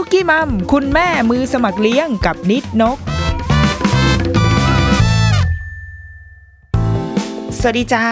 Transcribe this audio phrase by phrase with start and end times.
[0.00, 2.98] ดอะรุกี้มัมคุณแม่มือสมัครเลี้ยงกับนิดนก
[7.60, 8.06] สวัสดีจ้า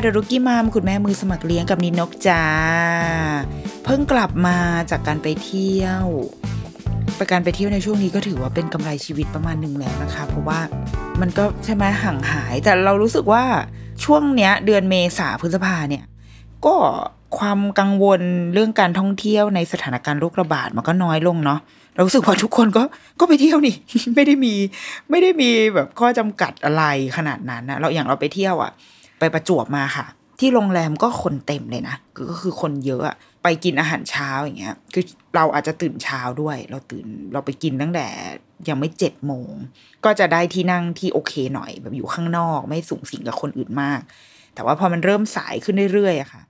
[0.00, 2.44] เดอะรุกี้มัมคุณแม่มือสมัครเลี้ยงกับนิดนกจ้า
[3.84, 4.58] เพิ่งกลับมา
[4.90, 6.04] จากการไปเที่ยว
[7.16, 10.60] ไปการไปเที่ยวในช่วงนี้ก็ถือว่าเป็นกำไรชีวิตประมาณหนึ่งแล้วนะคะ เพราะว่า
[11.20, 13.44] มันก็ใช่ไหมห่างหาย แต่เรารู้สึกว่า
[14.04, 16.04] ช่วงเนี้ย เดือนเมษาพฤษภาเนี่ย
[16.66, 16.76] ก็
[17.38, 18.20] ความกังวล
[18.54, 21.60] เรื่องการท่องเที่ยวในสถานการณ์โรคระบาดมันก็น้อยลงเนาะ
[21.94, 22.82] เรารู้สึกว่าทุกคนก็
[23.20, 23.76] ก็ไปเที่ยวนี่
[24.14, 24.54] ไม่ได้มี
[25.10, 26.84] ไม่ได้มีแบบข้อจำกัดอะไร
[27.16, 28.72] ขนาดนั้นนะเราอย่างเราไปเที่ยวอะ
[29.18, 30.06] ไปประจวบมาค่ะ
[30.40, 31.96] ที่โรงแรมก็คนเต็มเลยนะ
[32.30, 35.04] ก็คือคนเยอะอะไปกินอาหารเช้าอย่างเงี้ย คือ
[35.36, 38.06] เราอาจจะตื่นเช้าด้วย เราตื่นเราไปกินตั้งแต่
[38.68, 39.52] ยังไม่เจ็ดโมง
[40.04, 44.00] ก็จะได้ที่นั่งที่โอเคหน่อย แบบอยู่ข้างนอกไม่สูงสิงกับคนอื่นมาก
[44.54, 46.42] แต่ว่าพอมันเริ่มสายขึ้นเรื่อยๆอะค่ะ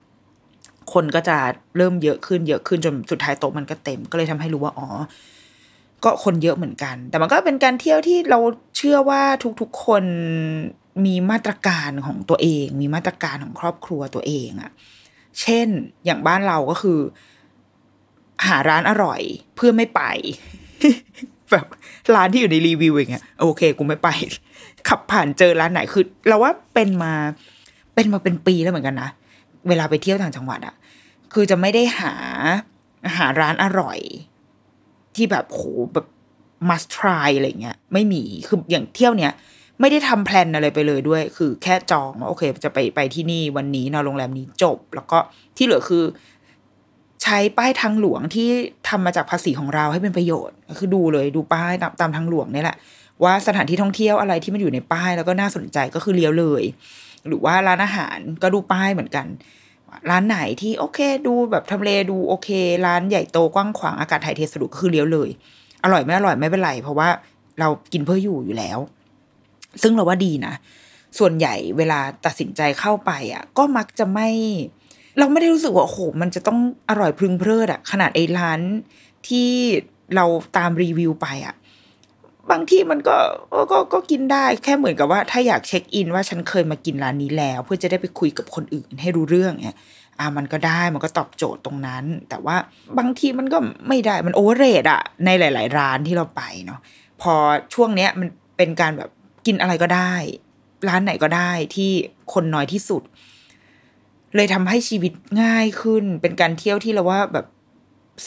[0.93, 1.37] คนก็จะ
[1.77, 4.87] เริ่มเยอะขึ้นเยอะขึ้นจนสุดท้ายโต๊ะมันก็เต็ม ก็เลยทำให้รู้ว่าอ๋อ
[6.03, 8.39] ก็คนเยอะเหมือนกัน แต่มันก็เป็นการเที่ยวที่เรา
[8.77, 9.21] เชื่อว่า
[9.61, 10.03] ทุกๆคน
[11.05, 14.71] มีมาตรการของตัวเอง มีมาตรการของครอบครัวตัวเองอะ
[15.41, 15.67] เช่น
[16.05, 16.99] อย่างบ้านเราก็คือ
[18.47, 19.21] หาร้านอร่อย
[19.55, 20.01] เพื่อไม่ไป
[21.51, 21.65] แบบ
[22.15, 24.09] ร้านที่อยู่ในรีวิวอย่างเงี้ยโอเค กูไม่ไป
[24.87, 27.13] ขับผ่านเจอร้านไหนคือเราว่าเป็นมา
[27.93, 29.09] เป็นมาเป็นปีแล้วเหมือนกันนะ
[29.67, 30.75] เวลาไปเที่ยวต่างจังหวัดอะ
[31.33, 32.13] คือจะไม่ได้หา
[33.17, 33.99] หาร้านอร่อย
[35.15, 35.61] ที่แบบโห
[35.93, 36.07] แบบ
[36.69, 39.33] must try อะไรเงี้ย ไม่มีคืออย่างเที่ยวเนี้ย
[39.79, 45.17] ไม่ได้ทำแพลนอะไรไปเลยด้วย คือแค่จองว่าโอเค จะไปไปที่นี่วันนี้นอนโรงแรมนี้จบ แล้วก็
[45.57, 46.03] ที่เหลือคือ
[47.23, 48.47] ใช้ป้ายทางหลวงที่
[48.89, 52.77] ทำมาจากภาษีของเราให้เป็นประโยชน์คือดูเลยดูป้ายตามตามทางหลวงนี่แหละ
[53.23, 56.63] ว่าสถานที่ท่องเที่ยวอะไรที่มันอยู่ในป้ายแล้วก็น่าสนใจก็คือเลี้ยวเลย
[57.27, 59.27] หรือว่าร้านอาหารก็ดูป้ายเหมือนกัน
[60.09, 62.49] ร้านไหนที่โอเค ดูแบบทำเลดูโอเค
[62.85, 65.29] ร้านใหญ่โตกว้างขวางอากาศถ่ายเทสะดวกคือเลี้ยวเลย
[65.83, 67.07] อร่อยไม่อร่อยไม่เป็นไร เพราะว่า
[67.59, 68.79] เรากินเพื่ออยู่อยู่แล้ว
[69.81, 70.53] ซึ่งเราว่าดีนะ
[71.19, 74.29] ส่วนใหญ่เวลาตัดสินใจเข้าไปอะ ก็มักจะไม่
[75.19, 76.59] เราไม่ได้รู้สึกว่าโอ้โหมันจะต้อง
[76.89, 78.59] อร่อยพึงเพลิดอะ ขนาดไอ้ร้าน
[79.27, 79.49] ที่
[80.15, 80.25] เรา
[80.57, 81.55] ตามรีวิวไปอะ
[82.51, 83.17] บางที่มันก็
[83.71, 89.77] ก็ก็กินได้แค่เหมือนกับว่า ถ้าอยากเช็คอินว่าฉันเคยมากินร้านนี้แล้ว เพื่อจะได้ไปคุยกับคนอื่นให้รู้เรื่องเนี่ย
[90.19, 92.55] อ่ามันก็ได้มันก็ตอบโจทย์ตรงนั้น แต่ว่า
[92.97, 93.57] บางทีมันก็
[93.87, 96.79] ไม่ได้มันโอเวอร์เรทอะในหลาย ๆ ร้านที่เราไปเนาะ
[97.21, 97.33] พอ
[97.73, 99.09] ช่วงเนี้ยมันเป็นการแบบ
[99.45, 100.13] กินอะไรก็ได้
[100.87, 101.91] ร้านไหนก็ได้ที่
[102.33, 103.01] คนน้อยที่สุด
[104.35, 107.45] เลยทำให้ชีวิตง่ายขึ้น เป็นการเที่ยวที่เราว่าแบบ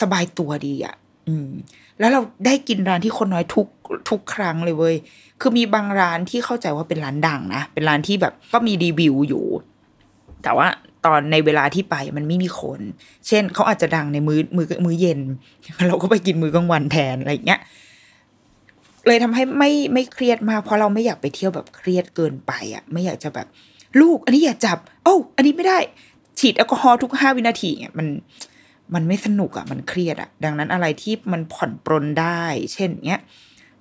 [0.00, 0.94] สบายตัวดีอะ
[1.28, 1.50] อืม
[1.98, 3.66] แล้วเราได้กินร้านที่คนน้อยทุก
[4.10, 4.97] ทุกครั้งเลยเว้ย
[5.41, 9.44] คือมีบางร้านที่เข้าใจว่าเป็นร้านดังนะ เป็นร้านที่แบบก็มีรีวิวอยู่
[10.42, 10.66] แต่ว่า
[11.06, 12.81] ตอนในเวลาที่ไปมันไม่มีคน
[13.26, 15.20] เช่นเขาอาจจะดังในมือมือมือเย็น
[15.88, 17.60] เราก็ไปกินมื้อกลางวันแทนอะไรเงี้ย
[19.06, 23.47] เลยทำให้ไม่ไม่เครียดมากเพราะเราไม่อยากไปเที่ยวแบบเครียดเกินไปอะ ไม่อยากจะแบบ
[24.00, 25.78] ลูก อันนี้อย่าจับ โอ้อันนี้ไม่ได้
[26.39, 28.06] ฉีดแอลกอฮอล์ทุกห้าวินาทีเนี่ยมัน
[28.94, 32.42] มันไม่สนุกอะ่ะมันเครียดอะ่ะ ดังนั้นอะไรที่มันผ่อนปรนได้
[32.74, 33.22] เช่นเงี้ย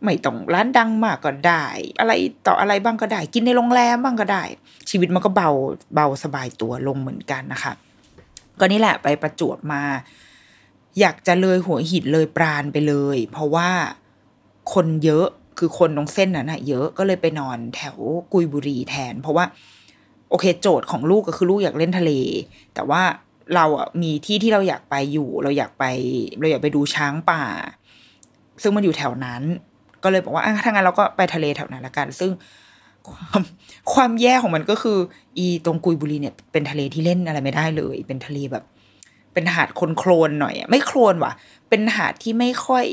[0.04, 1.66] ไม่ต้องร้านดังมากก็ได้
[2.00, 2.12] อะไร
[2.48, 4.44] ต่ออะไรบ้างก็ได้ กินในโรงแรมบ้างก็ได้
[4.90, 5.50] ชีวิตมันก็เบา
[5.96, 7.74] เบาสบายตัวลงเหมือนกันนะคะ
[8.60, 9.84] ก็นี่แหละไปประจวบมา
[11.00, 13.70] อยากจะเลยหัวหินเลยปราณไปเลย เพราะว่า
[14.74, 15.28] คนเยอะ
[15.58, 17.98] คือคนตรงเส้นนั้นอะเยอะก็เลยไปนอนแถว
[18.34, 19.46] กุยบุรีแทน เพราะว่า
[20.30, 22.12] โอเคโจทย์ของลูกก็คือลูกอยากเล่นทะเล
[22.74, 23.02] แต่ว่า
[23.56, 25.86] เราอะมีที่ที่เราอยากไปอยู่ เราอยากไป
[26.40, 27.44] เราอยากไปดูช้างป่า
[28.62, 29.44] ซึ่งมันอยู่แถวนั้น
[30.04, 32.32] ก็เลยบอกว่าอะถ้างั้นเราก็ไปทะเลแถวนั้นละกัน ซึ่ง
[33.08, 33.42] ความ
[33.94, 34.98] ความแย่ของมันก็คือ
[35.38, 38.64] อีตรงกุยบุรีเนี่ย เป็นทะเลที่เล่นอะไรไม่ได้เลย เป็นทะเลแบบ
[39.34, 41.34] เป็นหาดคนโคลนหน่อยไม่โคลนว่ะ
[41.70, 42.86] เป็นหาดที่ไม่ค่อย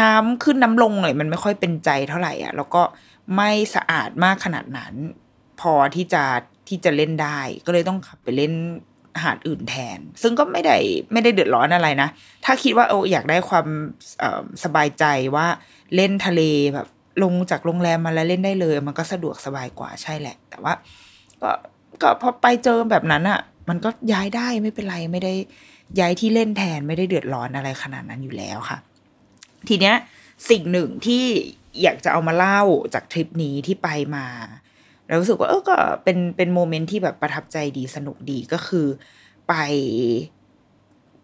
[0.00, 2.82] น้ำขึ้นน้ำลงหน่อยมันไม่ค่อยเป็นใจเท่าไหร่อะ แล้วก็
[3.36, 4.94] ไม่สะอาดมากขนาดนั้น
[5.60, 6.24] พอที่จะ
[6.68, 8.52] ที่จะเล่นได้ ก็เลยต้องขับไปเล่น
[9.22, 10.76] หาดอื่นแทน ซึ่งก็ไม่ได้
[11.12, 12.08] ไม่ได้เดือดร้อนอะไรนะ
[12.44, 13.66] ถ้าคิดว่าเอออยากได้ความ
[14.64, 15.04] สบายใจ
[15.36, 15.46] ว่า
[15.96, 16.40] เล่นทะเล
[16.74, 16.86] แบบ
[17.22, 20.72] ลงจากโรงแรมมาแล้วเล่นได้เลย มันก็สะดวกสบายกว่าใช่แหละ แต่ว่า
[21.42, 21.50] ก็
[22.02, 25.34] ก็พอไปเจอแบบนั้นอะ่ะ มันก็ย้ายได้ไม่เป็นไรไม่ได้
[26.00, 28.78] ย้ายที่เล่นแทนไม่ได้เดือดร้อนอะไรขนาดนั้นอยู่แล้วค่ะ
[29.68, 29.94] ทีเนี้ย
[30.50, 31.24] สิ่งหนึ่งที่
[31.82, 32.62] อยากจะเอามาเล่า
[32.94, 34.26] จากทริปนี้ที่ไปมา
[35.12, 38.86] แล้วรู้สึกว่าเออก็เป็นเป็นโมเมนต์ที่แบบประทับใจดีสนุกดีก็คือ
[39.48, 39.52] ไป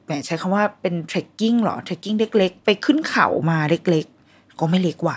[0.05, 5.17] แหมใช้คำว่าเป็น trekking หรอ trekking เล็ก ๆ ไปขึ้นเขามาเล็ก ๆ ก็ไม่เล็กว่ะ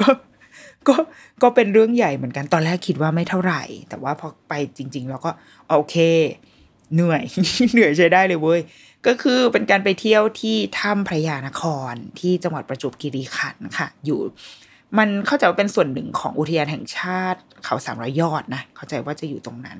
[0.00, 0.08] ก็
[0.88, 0.96] ก็
[1.42, 5.30] ก็เป็นเรื่องใหญ่เหมือนกันตอนแรกคิดว่าไม่เท่าไหร่ แต่ว่าพอไปจริง ๆ แล้วก็
[5.68, 5.96] โอเค
[6.94, 7.22] เหนื่อย
[7.72, 8.60] เหนื่อยใช้ได้เลยเว้ย
[9.06, 11.62] ก็คือเป็นการไปเที่ยวที่ถ้ำพระยานค
[11.92, 14.20] รที่จังหวัดประจวบคีรีขันธ์ค่ะ อยู่
[14.98, 19.78] มันเข้าใจว่าเป็นส่วนหนึ่งของอุทยานแห่งชาติเขาสามร้อยยอดนะเข้าใจว่าจะอยู่ตรงนั้น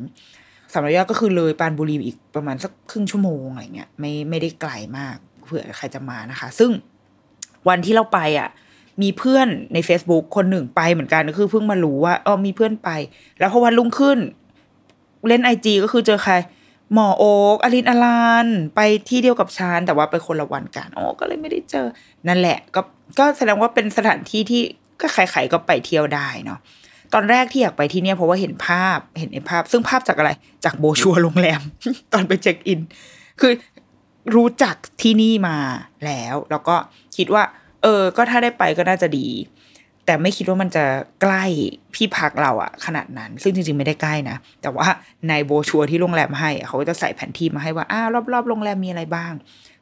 [0.73, 6.71] สามร้อยยอดก็คือเลยปานบุรีอีกประมาณสักครึ่งชั่วโมงอะไรเงี้ยไม่ไม่ได้ไกลมากเผื่อใครจะมานะคะ ซึ่ง
[7.69, 8.49] วันที่เราไปอะ
[9.03, 12.91] มีเพื่อนใน Facebook คนหนึ่งไปเหมือนกันก็คือเพิ่งมารู้ว่าอ๋อมีเพื่อนไป
[13.39, 14.19] แล้วพอวันรุ่งขึ้น
[15.29, 16.35] เล่นไอจีก็คือเจอใคร
[16.93, 21.87] หมอโอ๊กอลินอลานไปที่เดียวกับชานแต่ว่าไปคนละวันกันอ๋อก็เลยไม่ได้เจอ
[22.29, 22.81] นั่นแหละ ก็
[23.19, 24.63] ก็แสดงว่าเป็นสถานที่ที่
[25.01, 26.59] ก็ใครๆก็ไปเที่ยวได้เนาะ
[27.15, 30.31] ตอนแรกที่อยากไปที่เนี่ยเพราะว่าเห็นภาพเห็นในภาพ ซึ่งภาพจากอะไร
[30.65, 31.61] จากโบชัวโรงแรม
[32.13, 32.81] ตอนไปเช็คอิน
[33.41, 33.53] คือ
[34.37, 35.57] รู้จักที่นี่มา
[36.07, 36.77] แล้ว แล้วก็
[37.17, 37.43] คิดว่า
[37.83, 39.29] เออ ก็ถ้าได้ไปก็น่าจะดี
[40.07, 40.85] แต่ไม่คิดว่ามันจะ
[41.23, 41.45] ใกล้
[41.97, 44.87] ที่พักเราอะขนาดนั้น ซึ่งจริงๆไม่ได้ใกล้นะ แต่ว่า
[45.29, 48.03] ในโบชัวที่โรงแรมให้เขาก็จะใส่แผนที่มาให้ว่าอ้า
[48.33, 49.33] รอบๆโรงแรมมีอะไรบ้าง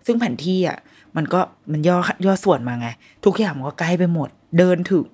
[0.07, 0.79] ซึ่งแผนที่อะ
[1.17, 1.41] มันก็
[1.73, 1.97] มันย่อ
[2.27, 2.89] ย่อส่วนมาไง
[3.25, 4.29] ทุกอย่างมันก็ใกล้ไปหมด
[4.59, 5.09] เดินถึง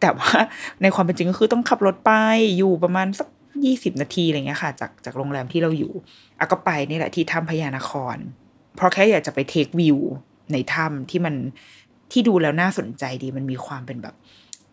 [0.00, 0.32] แต่ว่า
[0.82, 2.12] ในความเป็นจริงก็คือต้องขับรถไป
[2.56, 3.28] อยู่ประมาณสัก
[3.64, 5.92] ยี่สิบนาทีอะไรเงี้ยค่ะ จากจากโรงแรมที่เราอยู่
[6.38, 8.16] อะก็ไปนี่แหละที่ถ้ำพญานคร
[8.76, 9.98] เพราะแค่อยากจะไปเทควิว
[10.52, 11.34] ในถ้ำที่มัน
[12.12, 14.14] ที่ดูแล้วน่าสนใจดีมันมีความเป็นแบบ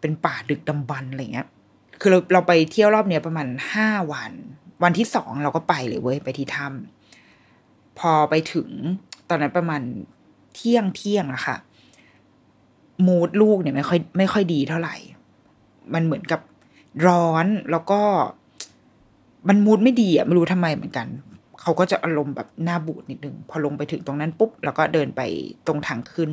[0.02, 1.48] เป็นป่าดึกดำบรรพ์อะไรเงี้ย
[2.02, 4.32] คือเราเราไปเที่ยวรอบเนี้ยประมาณห้าวัน
[4.84, 8.70] วันที่สองเราก็ไปเลยเว้ยไปที่ถ้ำพอไปถึง
[9.30, 9.82] ตอนนั้นประมาณ
[10.58, 11.58] เที่ยงเที่ยงอะค่ะ
[13.08, 14.96] มูดลูกเนี่ยไม่ค่อยไม่ค่อยดีเท่าไหร่
[15.94, 16.42] มันเหมือนกับ
[17.08, 18.02] ร้อนแล้วก็
[19.48, 21.08] มันมูดไม่ดีอะไม่รู้ทำไมเหมือนกัน
[21.62, 25.22] เขาก็จะอารมณ์แบบหน้าบูดนิดนึงพอลงไปถึงตรงนั้นปุ๊บแล้วก็เดินไป
[25.68, 26.30] ตรงทางขึ้น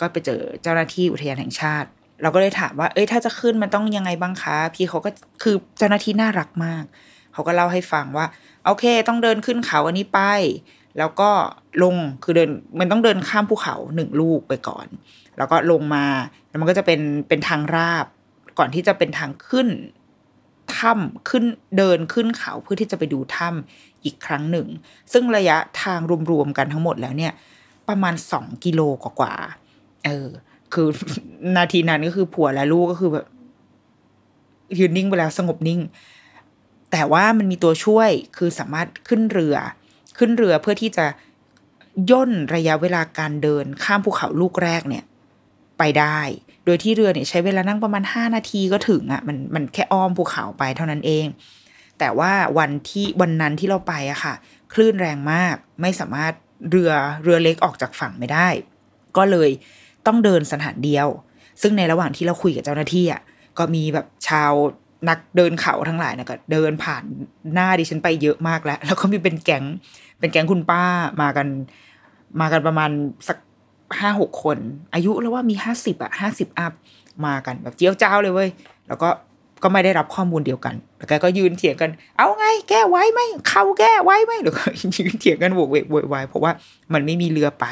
[0.00, 1.88] ก็ไปเจอเจ้าหน้าที่อุทยานแห่งชาติ
[2.22, 5.10] เราก็เลยถามว่า เอ้ยถ้าจะขึ้นมันต้องยังไงบ้างคะพี่เขาก็
[5.42, 6.84] คือเจ้าหน้าที่น่ารักมาก
[7.32, 8.26] เขาก็เล่าให้ฟังว่า
[8.66, 10.20] โอเค ต้องเดินขึ้นเขาอันนี้ไป
[10.98, 11.30] แล้วก็
[11.82, 14.86] ลงคือเดินมันต้องเดินข้ามภูเขาหนึ่งลูกไปก่อน
[15.38, 16.04] แล้วก็ลงมา
[16.48, 18.06] แล้วมันก็จะเป็นเป็นทางราบ
[18.58, 19.68] ก่อนที่จะเป็นทางขึ้น
[20.78, 21.44] ถ้ำขึ้น
[21.78, 24.66] เดินขึ้นเขาเพื่อที่จะไปดูถ้ำอีกครั้งหนึ่ง
[25.12, 26.00] ซึ่งระยะทาง
[26.30, 27.32] รวมๆกันทั้งหมดแล้วเนี่ย
[27.88, 30.28] ประมาณสองกิโลกว่าๆเออ
[30.72, 30.88] คือ
[31.56, 33.26] นาทีนั้นก็คือผัวและลูกก็คือแบบ
[34.78, 35.80] ยืนนิ่งไปแล้วสงบนิ่ง
[36.92, 39.56] แต่ว่ามันมีตัวช่วยคือสามารถขึ้นเรือ
[40.18, 41.06] ขึ้นเรือเพื่อที่จะ
[42.10, 45.04] ย่นระยะเวลาการเดินข้ามภูเขาลูกแรกเนี่ย
[45.78, 46.20] ไปได้
[46.64, 51.26] โดยที่เรือเนี่ยใช้เวลานั่งประมาณห้านาทีก็ถึงอะ่ะมันมันแค่อ้อมภูเขาไปเท่านั้นเอง
[51.98, 54.34] แต่ว่าวันที่วันนั้นที่เราไปอะค่ะ
[54.72, 56.32] คลื่นแรงมากไม่สามารถ
[56.70, 56.92] เรือ
[57.22, 58.48] เรือเล็กออกจากฝั่งไม่ได้
[59.16, 59.50] ก็เลย
[60.06, 61.08] ต้องเดินสถานเดียว
[61.62, 63.22] ซึ่งในระหว่างที่เราคุยกับเจ้าหน้าที่อะ
[63.58, 64.52] ก็มีแบบชาว
[65.08, 67.04] นักเดินเขาทั้งหลายนะก็เดินผ่าน
[67.54, 69.64] หน้าดิฉันไปเยอะมากแล้ว แล้วก็มีเป็นแก๊ง
[70.18, 70.82] เป็นแก๊งคุณป้า
[71.22, 71.46] มากัน
[72.40, 72.90] มากันประมาณ
[73.28, 73.38] สัก
[74.00, 74.58] ห้าหกคน
[74.94, 76.72] อายุแล้วว่ามีห้าสิบอะห้าสิบอัพ
[77.26, 78.48] มากันแบบเจียวเจ้าเลยเว้ย
[78.88, 79.08] แล้วก็
[79.62, 86.52] ก็ไม่ได้รับข้อมูลเดียวกันแล้วแกก็ยืนเถียงกัน เอาไง แก้ไว้ไหมเขาแก้ไว้ไหมหรือก็ยืนเถียงกันโวกเวกโวยวายเพราะว่า
[86.92, 87.66] มันไม่มีเรือไป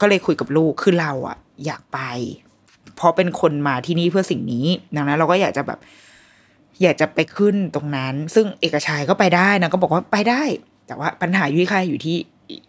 [0.00, 2.00] ก็เลยคุยกับลูกคือเราอะอยากไป
[2.96, 4.66] เพราะเป็นคนมาที่นี่เพื่อสิ่งนี้
[4.96, 5.78] ดังนั้นเราก็อยากจะแบบ
[6.82, 10.42] อยากจะไปขึ้นตรงนั้น ซึ่งเอกชัยก็ไปได้นะก็บอกว่าไปได้
[10.86, 12.16] แต่ว่าปัญหาอยู่ที่ใครอยู่ที่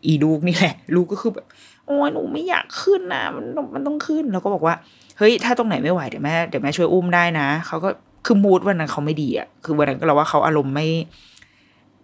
[0.06, 1.46] อีลูกนี่แหละ ลูกก็คือแบบ
[1.86, 4.76] โอ้ยหนูไม่อยากขึ้นนะมันมันต้องขึ้นเราก็บอกว่า
[5.18, 7.90] เฮ้ยถ้าตรงไหนไม่ไหวเดี๋ยวแม่เดี๋ยวแม่ช่วยอุ้มได้นะเขาก็
[8.26, 10.88] คือมูดวันนั้นเขาไม่ดีอะคือวันนั้นก็เราว่าเขาอารมณ์ไม่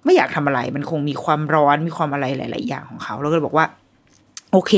[0.06, 3.66] ไม่อยากทำอะไร มันคงมีความร้อนมีความอะไรหลาย ๆ อย่างของเขาเราก็เลยบอกว่า
[4.52, 4.74] โอเค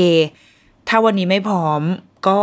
[0.88, 1.82] ถ้าวันนี้ไม่พร้อม
[2.28, 2.38] ก็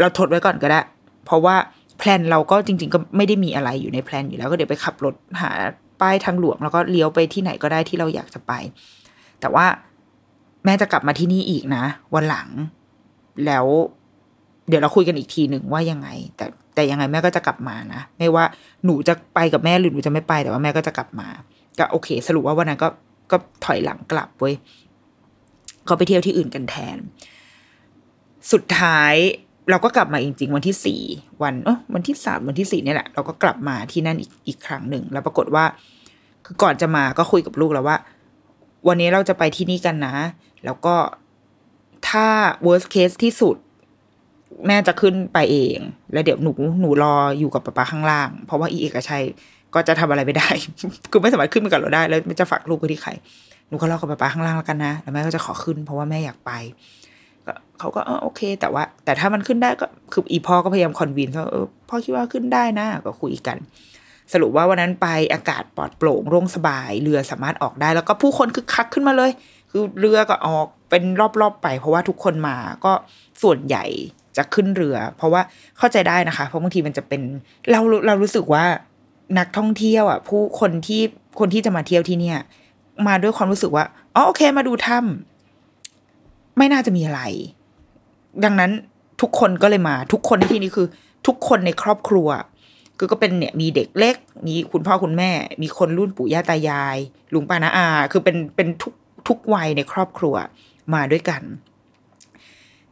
[0.00, 0.80] เราทดไว้ก่อนก็ได้
[1.24, 1.56] เพราะว่า
[1.98, 5.50] แพลนเราก็จริง ๆ ก็ไม่ได้มีอะไรอยู่ในแพลนอยู่แล้วก็เดี๋ยวไปขับรถหา
[6.00, 8.52] ป้ายทางหลวง แล้วก็เลี้ยวไปที่ไหนก็ได้ที่เราอยากจะไป
[9.40, 9.66] แต่ว่า
[10.64, 11.84] แม่จะกลับมาที่นี่อีกนะ
[12.14, 12.48] วันหลัง
[13.46, 13.66] แล้ว
[14.68, 18.44] เดี๋ยวเราคุยกันอีกทีหนึ่งว่ายังไง แต่แต่ยังไงแม่ก็จะกลับมานะไม่ว่า
[18.84, 21.28] หนูจะไปกับแม่หรือหนูจะไม่ไปแต่ว่าแม่ก็จะกลับมา
[21.78, 22.88] ก็โอเค สรุปว่าวันนั้นก็
[23.30, 24.54] ก็ถอยหลังกลับเว้ย
[25.88, 26.96] ก็ไปเที่ยวที่อื่นกันแทน
[28.52, 29.14] สุดท้าย
[29.70, 31.00] เราก็กลับมาจริง ๆ วันที่สี่
[31.42, 35.64] วันเออวันที่สามวันที่สี่เนี่ยแหละ เราก็กลับมาที่นั่นอีกอีกครั้งหนึ่งแล้วปรากฏว่า
[36.44, 37.96] คือก่อนจะมาก็คุยกับลูกแล้วว่า
[38.88, 40.14] วันนี้เราจะไปที่นี่กันนะ
[40.64, 40.94] แล้วก็
[42.08, 42.26] ถ้า
[42.66, 43.56] worst case ที่สุด
[44.66, 45.78] แม่จะขึ้นไปเอง
[46.12, 49.24] แล้วเดี๋ยวหนูหนูรออยู่กับป๊าป๊าข้างล่าง เพราะว่าอีเอกชัย
[49.74, 50.48] ก็จะทำอะไรไม่ได้
[51.10, 53.10] คือไม่สามารถขึ้นไปกับเราได้ แล้วมันจะฝากลูกไว้ที่ใคร
[53.68, 56.52] หนูก็รอกับป๊าป๊าข้างล่างแล้วกันนะ แล้วแม่ก็จะขอขึ้น เพราะว่าแม่อยากไป
[57.78, 63.56] เขาก็เออโอเค แต่ว่า แต่ถ้ามันขึ้นได้ก็คืออีพ่อก็พยายามคอนวินว่าเออพ่อคิดว่าขึ้นได้นะก็คุยกัน
[64.32, 69.30] สรุปว่าวันนั้นไปอากาศปลอดโปร่งโล่งสบาย เรือสามารถออกได้ แล้วก็ผู้คนคึกคักขึ้นมาเลย
[69.70, 71.04] คือเรือก็ออกเป็น
[71.40, 72.92] รอบๆไป เพราะว่าทุกคนมาก็
[73.42, 73.84] ส่วนใหญ่
[74.36, 75.40] จะขึ้นเรือ เพราะว่า
[75.78, 77.22] เข้าใจได้นะคะ เพราะบางทีมันจะเป็น
[77.70, 78.64] เราเรารู้สึกว่า
[79.38, 81.02] นักท่องเที่ยวอะ ผู้คนที่
[81.38, 82.38] คนที่จะมาเที่ยวที่เนี่ย
[83.06, 83.84] มาด้วยความรู้สึกว่า
[84.14, 85.35] อ๋อโอเค มาดูถ้ำ
[86.56, 87.22] ไม่น่าจะมีอะไร
[88.44, 88.70] ดังนั้น
[89.20, 90.86] ทุกคนก็เลยมา ทุกคนที่นี้คือ
[91.26, 92.28] ทุกคนในครอบครัว
[92.98, 95.30] คือก็เป็นเนี่ยมีเด็กเล็ก มีคุณพ่อคุณแม่
[95.62, 96.96] มีคนรุ่นปู่ย่าตายาย
[97.34, 98.92] ลุงป้านาอา คือเป็นเป็นทุก
[99.28, 100.34] ทุกวัยในครอบครัว
[100.94, 101.42] มาด้วยกัน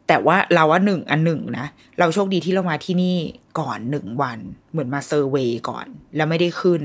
[0.06, 1.66] แต่ว่าเราว่าหนึ่งอันหนึ่งนะ
[1.98, 3.16] เราโชคดีที่เรามาที่นี่
[3.60, 4.38] ก่อนหนึ่งวัน
[4.70, 6.82] เหมือนมา survey ก่อน แล้วไม่ได้ขึ้น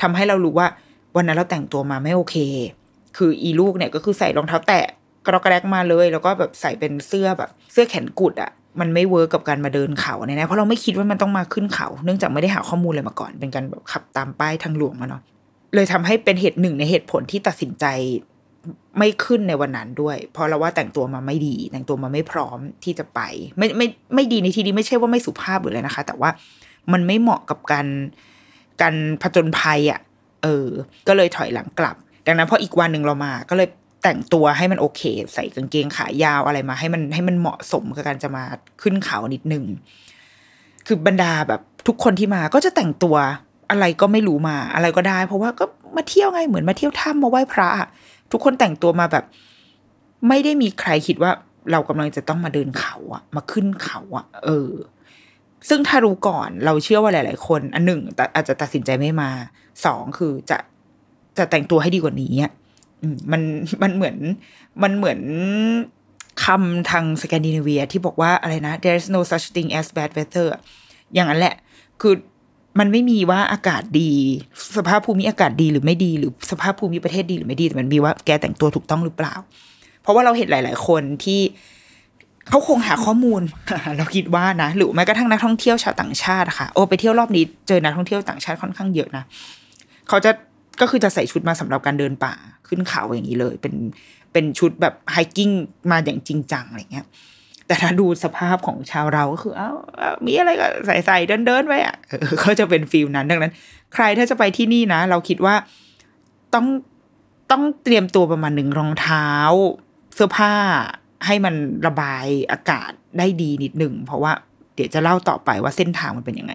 [0.00, 0.68] ทำให้เรารู้ว่า
[1.16, 2.36] วันนั้นเราแต่งตัวมาไม่โอเค
[3.16, 4.84] คืออีลูกเนี่ยก็คือใส่รองเท้าแตะ
[5.26, 15.22] กระกระแดกมาเลย แล้วก็แบบใส่เป็นเสื้อแบบ เสื้อแขนกุดอะมันไม่ work กับการมาเดินเขาเนี่ยนะเพราะเราไม่คิดว่ามันต้องมาขึ้นเขา เนื่องจากไม่ได้หาข้อมูลเลยมาก่อน เป็นการแบบขับตามป้ายทางหลวงมาเนาะ
[15.74, 17.84] เลยทำให้เป็นเหตุหนึ่งในเหตุผลที่ตัดสินใจ
[18.98, 23.20] ไม่ขึ้นในวันนั้นด้วย เพราะเราว่าแต่งตัวมาไม่ดี แต่งตัวมาไม่พร้อมที่จะไป
[23.58, 26.30] ไม่ไม่ไม่ดีในที่นี้ไม่ใช่ว่าไม่สุภาพหรืออะไรนะคะ แต่ว่า
[26.92, 27.86] มันไม่เหมาะกับการ
[28.82, 30.00] การผจญภัยอะ่ะ
[30.42, 30.68] เออ
[31.08, 33.68] ก็เลยถอยหลังกลับ ดังนั้นพออีกวันหนึ่งเรามาก็เลย
[34.02, 35.02] แต่งตัวให้มันโอเค
[35.34, 38.44] ใส่กางเกงขายาวอะไรมา ให้มันให้มันเหมาะสมกับการจะมา
[38.82, 39.64] ขึ้นเขานิดนึง
[40.86, 43.16] คือบรรดาแบบทุกคนที่มาก็จะแต่งตัว
[43.70, 45.64] อะไรก็ไม่รู้มาอะไรก็ได้ เพราะว่าก็
[45.96, 47.68] มาเที่ยวไงเหมือนมาเที่ยวถ้ำมาไหว้พระ
[48.32, 49.24] ทุกคนแต่งตัวมาแบบ
[50.28, 51.30] ไม่ได้มีใครคิดว่า
[51.72, 54.70] เรากำลังจะต้องมาเดินเขาอะมาขึ้นเขาอะเออ
[55.68, 58.00] ซึ่งถ้ารู้ก่อนเราเชื่อว่าหลาย ๆ คน อันหนึ่ง
[58.34, 59.30] อาจจะตัดสินใจไม่มา
[59.84, 60.58] สองคือจะ
[61.38, 62.52] จะแต่งตัวให้ดีกว่านี้อะ
[63.32, 63.42] มัน
[63.82, 64.16] มันเหมือน
[64.82, 65.20] มันเหมือน
[66.44, 70.48] คำทางสแกนดิเนเวียที่บอกว่าอะไรนะ there's no such thing as bad weather
[71.14, 71.54] อย่างนั้นแหละ
[72.00, 72.14] คือ
[72.78, 74.12] มันไม่มีว่าอากาศดี
[74.76, 79.34] สภาพภูมิอากาศดีหรือไม่ดี หรือสภาพภูมิประเทศดีหรือไม่ดี แต่มันมีว่าแกแต่งตัวถูกต้องหรือเปล่า
[80.02, 81.40] เพราะว่าเราเห็นหลาย ๆ คนที่
[82.48, 83.42] เขาคงหาข้อมูล
[83.96, 89.24] เราคิดว่านะหรือแม้กระทั่งนักท่องเที่ยวชาวต่างชาติค่ะ โอ้ไปเที่ยวรอบนี้เจอนักท่องเที่ยวต่างชาติค่อนข้างเยอะนะ
[90.08, 90.30] เขาจะ
[90.80, 92.34] ก็คือจะใส่ชุดมาสำหรับการเดินป่า
[92.68, 93.74] ขึ้นเขาอย่างนี้เลย เป็น
[94.32, 95.50] เป็นชุดแบบไฮกิ้ง
[95.90, 97.06] มาอย่างจริงจังอะไรเงี้ย
[97.66, 99.70] แต่ถ้าดูสภาพของชาวเราก็คือเอ้า
[100.26, 101.96] มีอะไรก็ใส่ใส่เดินเดินไปอะ
[102.42, 103.52] ก็จะเป็นฟิลนั้น ดังนั้น
[103.94, 105.54] ใครถ้าจะไปที่นี่นะ เราคิดว่า
[106.54, 106.66] ต้อง
[107.50, 109.28] ต้องเตรียมตัวประมาณหนึ่งรองเท้า
[110.14, 110.52] เสื้อผ้า
[111.26, 111.54] ให้มัน
[111.86, 114.32] ระบายอากาศได้ดีนิดหนึ่งเพราะว่า
[114.74, 116.54] เดี๋ยวจะเล่าต่อไปว่าเส้นทางมันเป็นยังไง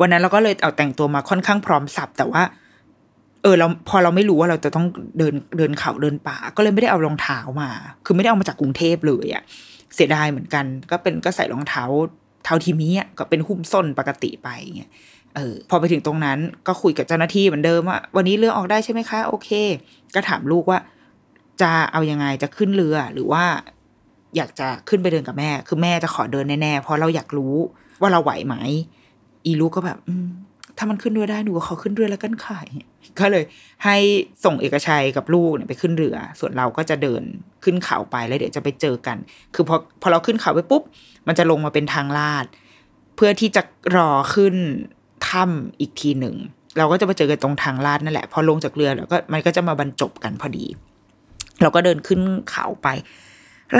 [0.00, 2.42] วันนั้นเราก็เลยเอาแต่งตัวมาค่อนข้างพร้อมสับแต่ว่า
[3.42, 4.86] เออเราพอเราไม่รู้ว่าเราจะต้อง
[5.18, 7.70] เดินเดินเขาเดินป่า ก็เลยไม่ได้เอารองเท้ามา
[8.06, 9.42] คือไม่ได้เอามาจากกรุงเทพเลยอะ่ะ
[9.94, 11.84] เสียดายเหมือนกัน ก็เป็นก็ใส่รองเท้า
[12.44, 14.90] เท้าทีมีอะก็เป็นหุ้มส้นปกติไปเงี้ย
[15.36, 19.50] เออพอไปถึงตรงนั้นก็คุยกับเจ้าหน้าที่เหมือนเดิมว่าวันนี้เรือออกได้ใช่ไหมคะ โอเค
[20.14, 20.78] ก็ถามลูกว่า
[21.62, 23.44] จะเอายังไงจะขึ้นเรือหรือว่า
[24.36, 27.54] อยากจะขึ้นไปเดินกับแม่ คือแม่จะขอเดินแน่ๆเพราะเราอยากรู้
[28.00, 28.56] ว่าเราไหวไหม
[29.46, 30.14] อีลูกก็แบบ อื
[30.78, 32.58] ถ้ามันขึ้นเรือได้หนูก็ขอขึ้นเรือแล้วกันค่ะ
[33.20, 33.44] ก็เลย
[33.84, 33.96] ให้
[34.44, 37.22] ส่งเอกชัยกับลูกเนี่ยไปขึ้นเรือ ส่วนเราก็จะเดิน
[37.64, 39.16] ขึ้นเขาไปแล้วเดี๋ยวจะไปเจอกัน
[39.54, 40.82] คือพอพอเราขึ้นเขาไปปุ๊บ
[41.26, 42.46] มันจะลงมาเป็นทางลาด
[43.16, 43.62] เพื่อที่จะ
[43.96, 44.54] รอขึ้น
[45.28, 46.36] ถ้ำอีกทีหนึ่ง
[46.78, 50.66] เราก็จะไปเจอกันตรงทางลาดนั่นแหละ พอลงจากเรือแล้วก็มันก็จะมาบรรจบกันพอดี
[51.62, 52.88] เราก็เดินขึ้นเขาไป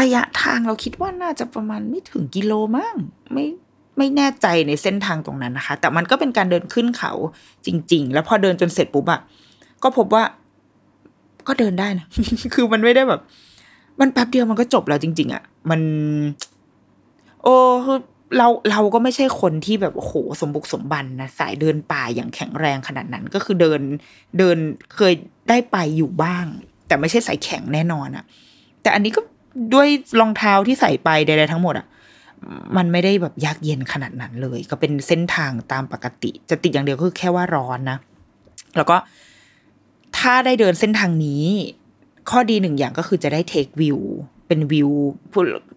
[0.01, 2.95] ระยะทางเราคิดว่าน่าจะประมาณไม่ถึงกิโลมั้ง
[3.33, 3.47] ไม่
[3.99, 7.13] ไม่แน่ใจในเส้นทางตรงนั้นนะคะ แต่มันก็เป็นการเดินขึ้นเขา
[7.67, 9.21] จริง ๆ แล้วพอเดินจนเสร็จปุ๊บอะ
[9.83, 10.23] ก็พบว่า
[11.49, 12.07] ก็เดินได้นะ
[12.55, 13.21] คือมันไม่ได้แบบ
[14.01, 15.81] มันแป๊บเดียวมันก็จบแล้วจริง ๆอะมัน
[17.43, 17.55] โอ้
[17.87, 17.99] คือ
[18.39, 23.81] เราเราก็ไม่ใช่คนที่แบบโอ้โหสมบุกสมบันนะสายเดินป่าอย่างแข็งแรงขนาดนั้น ก็คือเดิน
[24.39, 24.57] เดิน
[24.95, 25.15] เคย
[25.49, 26.45] ได้ไปอยู่บ้าง
[26.87, 28.25] แต่ไม่ใช่สายแข็งแน่นอนอะ่ะ
[28.83, 29.21] แต่อันนี้ก็
[29.75, 29.89] ด้วย
[30.21, 31.87] รองเท้าที่ใส่ไปใดๆทั้งหมดอะ่ะ
[32.77, 37.99] มันไม่ได้แบบยากเย็นขนาดนั้นเลย ก็เป็นเส้นทางตามปกติ จะติดอย่างเดียวคือแค่ว่าร้อนนะ
[38.77, 38.97] แล้วก็
[40.19, 41.45] ถ้าได้เดินเส้นทางนี้
[42.31, 43.99] ข้อดีหนึ่งอย่างก็คือจะได้เทควิว
[44.49, 44.91] เป็นวิว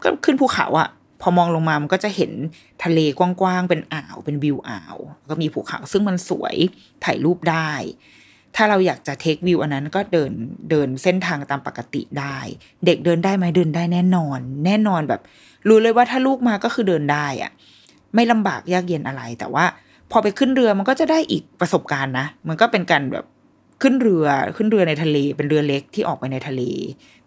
[0.03, 0.89] ก็ขึ้นภูเขาอะ
[1.21, 2.31] พอมองลงมามันก็จะเห็น
[2.83, 4.95] ทะเลกว้างๆเป็นอ่าว เป็นวิวอ่าว
[5.29, 6.55] ก็มีภูเขาซึ่งมันสวย
[7.03, 7.71] ถ่ายรูปได้
[8.55, 10.31] ถ้าเราอยากจะเทควิวอันนั้นก็เดิน
[10.69, 12.37] เดินเส้นทางตามปกติได้
[12.85, 15.21] เด็กเดินได้ไหมเดินได้แน่นอน แน่นอนแบบ
[15.67, 17.51] รู้เลยว่าถ้าลูกมาก็คือเดินได้อะ
[18.15, 19.65] ไม่ลำบากยากเย็นอะไรแต่ว่า
[20.11, 23.25] พอไปขึ้นเรือมันก็จะได้อีกประสบการณ์นะ มันก็เป็นการแบบ
[23.81, 24.25] ขึ้นเรือ
[24.57, 26.61] ขึ้นเรือในทะเลเป็นเรือเล็กที่ออกไปในทะเล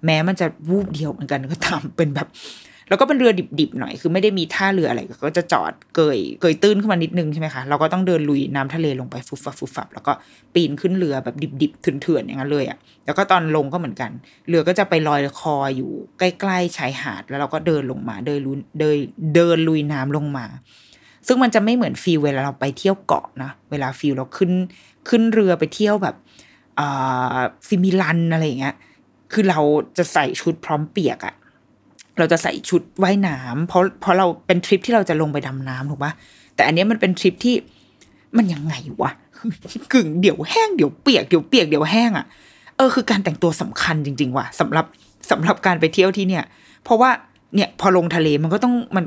[0.04, 2.28] แม้มันจะวูบเดียวเหมือนกันก็ตามเป็นแบบ
[2.88, 10.12] แล้วก็เป็นเรือดิบๆหน่อยคือไม่ได้มีท่าเรืออะไร ก็จะจอดเกยเกยตื้นขึ้นมานิดนึงใช่ไหมคะเราก็ต้องเดินลุยน้ำทะเลลงไปฟุบฟับฟุบฟับแล้วก็
[10.54, 14.10] ปีนขึ้นเรือแบบดิบๆเถื่อนๆอย่างนั้นเลยอะ่ะแล้วก็ตอนลงก็เหมือนกัน
[14.48, 18.96] เรือก็จะไปลอยคออยู่ใกล้ๆชายหาด แล้วเราก็เดินลงมาเดินลุยเดิน
[19.34, 20.46] เดินลุยน้ำลงมา
[21.26, 24.52] ซึ่งมันจะไม่เหมือน feel เวลาเราไปเที่ยวเกาะนะเวลา feel เราขึ้น
[25.08, 26.16] ขึ้นเรือไปเที่ยวแบบ
[27.68, 28.76] ซิมิลันอะไรเงี้ย
[29.32, 29.60] คือเรา
[29.98, 31.34] จะใส่ชุดพร้อมเปียกอะ
[32.18, 36.12] เราจะใส่ชุดว่ายน้ำเพราะเพราะเราเป็นทริปที่เราจะลงไปดำน้ำถูกปะ
[36.54, 37.54] แต่อันนี้มันเป็นทริปที่
[38.36, 39.10] มันยังไงวะ
[39.92, 42.26] กึ่งเดี๋ยวแห้งเดี๋ยวเปียกเดี๋ยวเปียกเดี๋ยวแห้งอะ
[42.76, 44.86] เออคือการแต่งตัวสำคัญจริง ๆ ว่ะสำหรับ
[45.30, 46.44] สำหรับการไปเที่ยวที่เนี่ย
[46.84, 47.10] เพราะว่า
[47.54, 49.04] เนี่ยพอลงทะเลมันก็ต้องมัน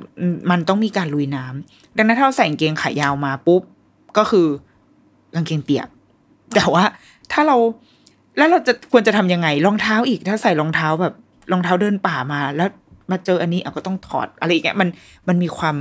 [0.51, 3.62] มันต้องมีการลุยน้ำดังนั้นถ้าเราใส่กางเกงขายาวมาปุ๊บ
[4.18, 4.48] ก็คือ
[5.36, 5.88] กางเกงเปียก
[6.56, 6.84] แต่ว่า
[7.32, 7.58] ถ้าเรา
[8.38, 11.13] แล้วเราจะควรจะทำยังไงรองเท้าอีก ถ้าใส่รองเท้าแบบ
[11.51, 12.70] รองเท้าเดินป่ามา แล้ว
[13.12, 14.89] มาเจออันนี้เอาก็ต้องถอดอะไรอย่างเงี้ยมัน
[15.27, 15.75] มันมีความ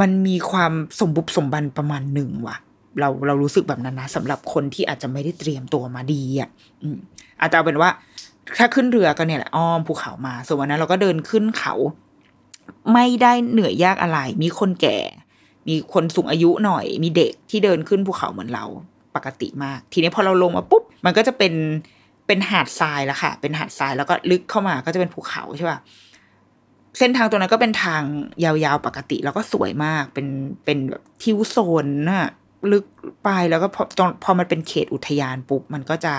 [0.00, 2.56] มันมีความสมบุบสมบันประมาณหนึ่งว่ะ
[3.00, 6.48] เราเรารู้สึกแบบนั้นนะสำหรับคนที่อาจจะไม่ได้เตรียมตัวมาดีอะ
[6.82, 6.96] อืม
[7.40, 7.90] อาจจะเป็นว่า
[8.58, 11.74] ถ้าขึ้นเรือก็เนี่ยแหละอ้อมภูเขามาส่วนวันนั้นเราก็เดินขึ้นเขา
[12.92, 14.98] ไม่ได้เหนื่อยยากอะไร มีคนแก่
[15.68, 18.64] มีคนสูงอายุหน่อย มีเด็กที่เดินขึ้นภูเขาเหมือนเรา
[19.16, 21.54] ปกติมาก ทีนี้พอเราลงมาปุ๊บ มันก็จะเป็น
[22.26, 25.78] เป็นหาดทรายแล้วค่ะ เป็นหาดทรายแล้วก็ลึกเข้ามาก็จะเป็นภูเขาใช่ป่ะ
[26.98, 28.02] เส้นทางตัวนั้นก็เป็นทาง
[28.44, 30.26] ยาวๆปกติ แล้วก็สวยมากเป็น
[30.64, 32.30] เป็นแบบทิวโซนน่ะ
[32.72, 32.84] ลึก
[33.24, 33.84] ไปแล้วก็พอ
[34.24, 36.14] พอมันเป็นเขตอุทยานปุ๊บมันก็จะ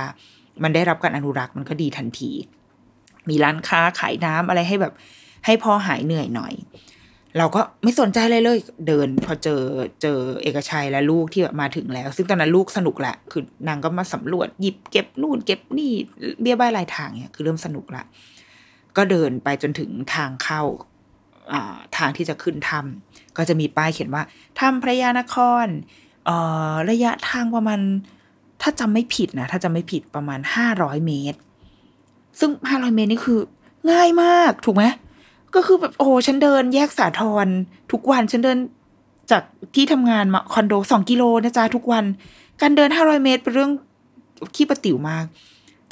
[0.63, 2.31] มันได้รับการอนุรักษ์มันก็ดีทันที
[3.29, 4.93] มีร้านค้าขายน้ำอะไรให้แบบ
[5.45, 6.53] ให้พอหายเหนื่อยหน่อย
[7.37, 9.61] เราก็ไม่สนใจเลยเลย เดินพอเจอ
[10.01, 15.91] เจอเอกชัยและลูกที่แบบมาถึงแล้ว ซึ่งตอนนั้นลูกสนุกแหละคือนางก็มาสำรวจหยิบเก็บนู่นเก็บนี่
[16.41, 18.03] เบี้ยบ้ายลายทางเนี่ยคือเริ่มสนุกละ
[18.97, 20.61] ก็เดินไปจนถึงทางเข้า
[21.97, 24.23] ทางที่จะขึ้นถ้ำก็จะมีป้ายเขียนว่า
[24.59, 25.67] ถ้ำพระยานคร
[26.89, 27.79] ระยะทางประมาณ
[28.61, 31.39] ถ้าจำไม่ผิดนะถ้าจำไม่ผิดประมาณห้าร้อยเมตร
[32.39, 33.39] ซึ่งห้าร้อยเมตรนี่คือ
[33.91, 34.83] ง่ายมากถูกไหม
[35.55, 37.47] ก็คือแบบโอ้ฉันเดินแยกสาทร
[37.91, 38.57] ทุกวันฉันเดิน
[39.31, 39.43] จาก
[39.75, 42.05] ที่ทำงานมาคอนโดสองกิโลนะจ๊ะทุกวัน
[42.61, 43.71] การเดินห้าร้อยเมตรเป็นเรื่อง
[44.55, 45.25] ขี้ประติ๋วมาก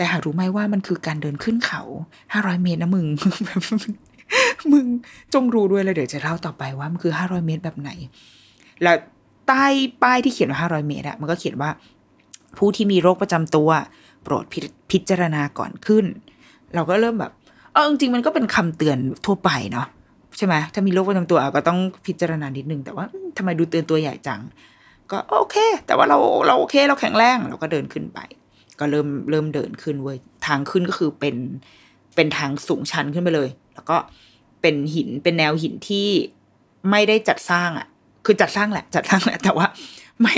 [0.01, 1.81] แต่หารู้ไหมว่ามันคือการเดินขึ้นเขา
[2.33, 3.07] ห้าร้อยเมตรนะมึง
[4.71, 4.85] มึง
[5.33, 7.89] จงรู้ด้วยเลยเดี๋ยวจะเล่าต่อไปว่ามันคือห้าร้อยเมตรแบบไหน
[8.81, 8.97] แล้ว
[9.47, 9.65] ใต้
[10.01, 11.69] ป้ายที่เขียนว่าห้าร้อยเมตรอะมันก็เขียนว่า
[12.57, 13.69] ผู้ที่มีโรคประจำตัว
[14.23, 14.45] โปรด
[14.91, 16.05] พิจารณาก่อนขึ้น
[16.75, 17.31] เราก็เริ่มแบบ
[17.73, 19.87] เออจริงมันก็เป็นคำเตือนทั่วไปเนาะ
[20.37, 23.05] ใช่ไหมถ้ามีโรคประจำตัวก็ต้องพิจารณานิดนึงแต่ว่า
[23.37, 24.41] ทำไมดูเตือนตัวใหญ่จัง
[25.11, 28.19] ก็โอเค แต่ว่าเราเราโอเคเราแข็งแรงเราก็เดินขึ้นไป
[28.81, 30.17] ก็เริ่มเริ่มเดินขึ้นเว้ย
[30.47, 31.35] ทางขึ้นก็คือเป็น
[32.15, 33.97] เป็นทางสูงชันขึ้นไปเลย แล้วก็
[34.61, 36.07] เป็นหินเป็นแนวหินที่
[36.91, 37.87] ไม่ได้จัดสร้างอะ
[38.25, 39.67] คือจัดสร้างแหละ จัดสร้างแหละ แต่ว่า
[40.21, 40.35] ไม่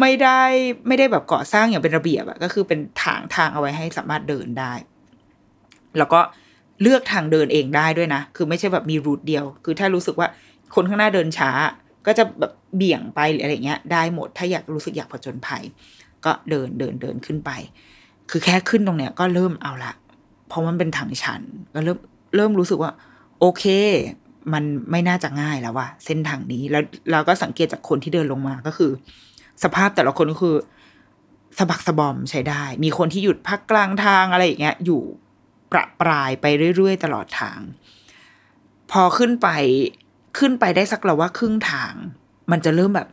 [0.00, 0.40] ไม่ได้
[0.86, 4.72] ไม่ได้แบบก่อสร้างอย่างเป็นระเบียบอะก็คือเป็นทางทางเอาไว้ให้สามารถเดินได้
[5.98, 6.20] แล้วก็
[6.82, 10.28] เลือกทางเดินเองได้ด้วยนะ คือไม่ใช่แบบมีรูทเดียว คือถ้ารู้สึกว่า
[10.74, 11.50] คนข้างหน้าเดินช้า
[12.06, 15.62] ก็จะแบบเบี่ยงไปหรืออะไรเงี้ย ได้หมด ถ้าอยากรู้สึกอยากผจญภัย
[16.26, 17.50] ก็เดินเดินเดินขึ้นไป
[18.30, 19.92] คือแค่ขึ้นตรงเนี้ยก็เริ่มเอาละ
[20.48, 21.42] เพราะมันเป็นทางชัน
[21.74, 21.98] ก็เริ่ม
[22.36, 22.92] เริ่มรู้สึกว่า
[23.40, 23.64] โอเค
[24.52, 26.82] มันไม่น่าจะง่ายแล้วว่ะเส้นทางนี้แล้ว
[27.12, 28.90] เราก็สังเกตจากคนที่เดินลงมาก็คือ
[29.62, 30.56] สภาพแต่ละคนก็คือ
[31.58, 35.02] สะบักสะบอมใช้ได้ มีคนที่หยุดพักกลางทางอะไรอย่างเงี้ย อยู่
[35.72, 37.60] ประปรายไปเรื่อยๆ ตลอดทาง
[38.90, 39.48] พอขึ้นไป
[40.38, 41.92] ขึ้นไปได้สักเราว่าครึ่งทาง
[42.50, 43.08] มันจะเริ่มแบบ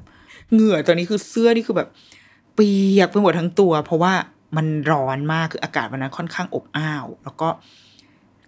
[0.54, 1.89] เหงื่อตอนนี้คือเสื้อนี่คือแบบ
[2.60, 4.13] ปียกไปหมดทั้งตัว เพราะว่า
[4.58, 7.48] มันร้อนมากคืออากาศวันนั้นค่อนข้างอบอ้าว แล้วก็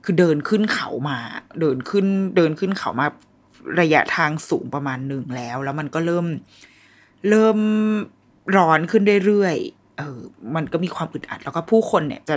[0.04, 1.18] คือเดินขึ้นเขามา
[1.60, 3.08] เดินขึ้นเดินขึ้นเขามา
[3.82, 6.26] ระยะทางสูงประมาณหนึ่งแล้ว แล้วมันก็เริ่ม
[7.30, 7.58] เริ่ม
[8.58, 10.20] ร้อนขึ้นเรื่อยๆเออ
[10.56, 12.36] มันก็มีความอึดอัด แล้วก็ผู้คนเนี่ยจะ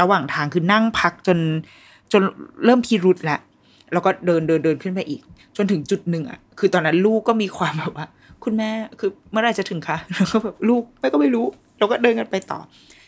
[0.00, 1.38] ระหว่างทางคือนั่งพักจน
[2.12, 2.22] จน
[2.64, 3.40] เริ่มพิรุษแล้ว
[3.92, 5.22] แล้วก็เดินเดินเดินขึ้นไปอีก
[5.56, 8.06] จนถึงจุดหนึ่งอะ คือตอนนั้นลูกก็มีความแบบว่า
[8.48, 11.46] คุณแม่คือเมื่อไรจะถึงคะแล้วก็แบบลูกแม่ก็ไม่รู้
[11.78, 12.60] เราก็เดินกันไปต่อ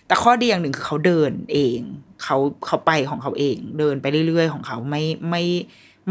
[0.06, 1.80] แต่ข้อดีอย่างหนึ่งคือเขาเดินเอง
[2.22, 5.42] เขาเขาไปของเขาเอง เดินไปเรื่อยๆ ของเขาไม่ไม่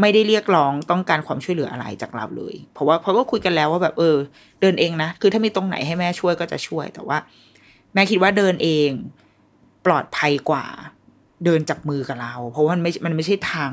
[0.00, 4.16] ไม่ได้เรียกร้องต้องการความช่วยเหลืออะไรจากเราเลย เพราะว่าเขาก็คุยกันแล้วว่าแบบเออ
[4.60, 7.18] เดินเองนะ คือถ้ามีตรงไหนให้แม่ช่วยก็จะช่วย แต่ว่า
[7.94, 8.90] แม่คิดว่าเดินเอง
[9.86, 10.64] ปลอดภัยกว่า
[11.44, 13.72] เดินจับมือกับเรา เพราะว่ามันไม่ มันไม่ใช่ทาง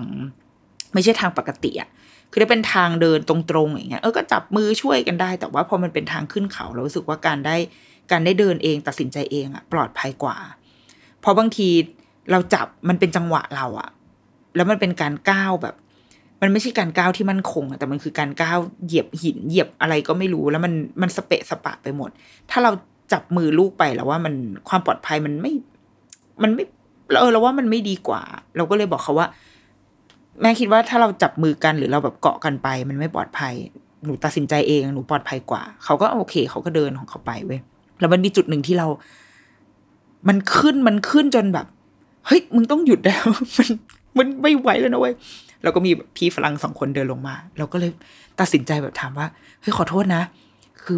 [0.93, 1.89] ไม่ใช่ทางปกติอะ
[2.31, 3.35] คือถ้าเป็นทางเดินตร
[3.65, 7.55] งๆอย่างเงี้ยเออก็จับมือช่วยกันได้ แต่ว่าพอมันเป็นทางขึ้นเขาเรารู้สึกว่าการได้
[8.11, 10.37] การได้เดินเองตัดสินใจเองอะปลอดภัยกว่า
[11.19, 11.69] เพราะบางที
[12.31, 13.89] เราจับมันเป็นจังหวะเราอะ
[14.55, 15.75] แล้วมันเป็นการก้าวแบบ
[16.41, 22.09] มันไม่ใช่การก้าวที่มั่นคงอะแต่มันคือการก้าวเหยียบหินเหยียบอะไรก็ไม่รู้ แล้วมันมันสเปะสปะไปหมด
[22.51, 22.71] ถ้าเรา
[23.13, 24.33] จับมือลูกไปแล้วว่ามัน
[24.69, 25.53] ความปลอดภัยมันไม่
[26.43, 26.63] มันไม่
[27.19, 28.21] เออเราว่ามันไม่ดีกว่า
[28.57, 29.27] เราก็เลยบอกเขาว่า
[30.41, 33.53] แม่คิดว่าถ้าเราจับมือกันหรือเราแบบเกาะกันไป มันไม่ปลอดภัย
[34.05, 37.59] หนูตัดสินใจเองหนูปลอดภัยกว่า เขาก็โอเค เขาก็เดินของเขาไปเว้ย
[37.99, 38.87] แล้วมันมีจุดหนึ่งที่เรา
[40.27, 41.65] มันขึ้นมันขึ้นจนแบบ
[42.27, 43.23] เฮ้ย มึงต้องหยุดแล้ว
[43.57, 43.69] มัน
[44.17, 45.13] มันไม่ไหวแล้วนะเว้ย
[45.63, 47.91] แล้วก็มีพี่ฝรั่งสองคนเดินลงมา เราก็เลย
[48.39, 49.27] ตัดสินใจแบบถามว่า
[49.61, 50.21] เฮ้ยขอโทษนะ
[50.83, 50.97] คือ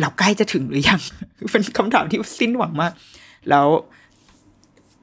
[0.00, 1.00] เราใกล้จะถึงหรือยัง
[1.52, 2.92] เป็นคำถามที่สิ้นหวังมาก
[3.50, 3.66] แล้ว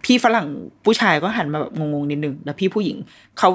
[0.04, 0.48] พี่ฝรั่ง
[0.86, 2.98] ผู้ชายก็หันมาแบบงงๆนิดนึงแล้วพี่ผู้หญิง
[3.40, 3.50] เขา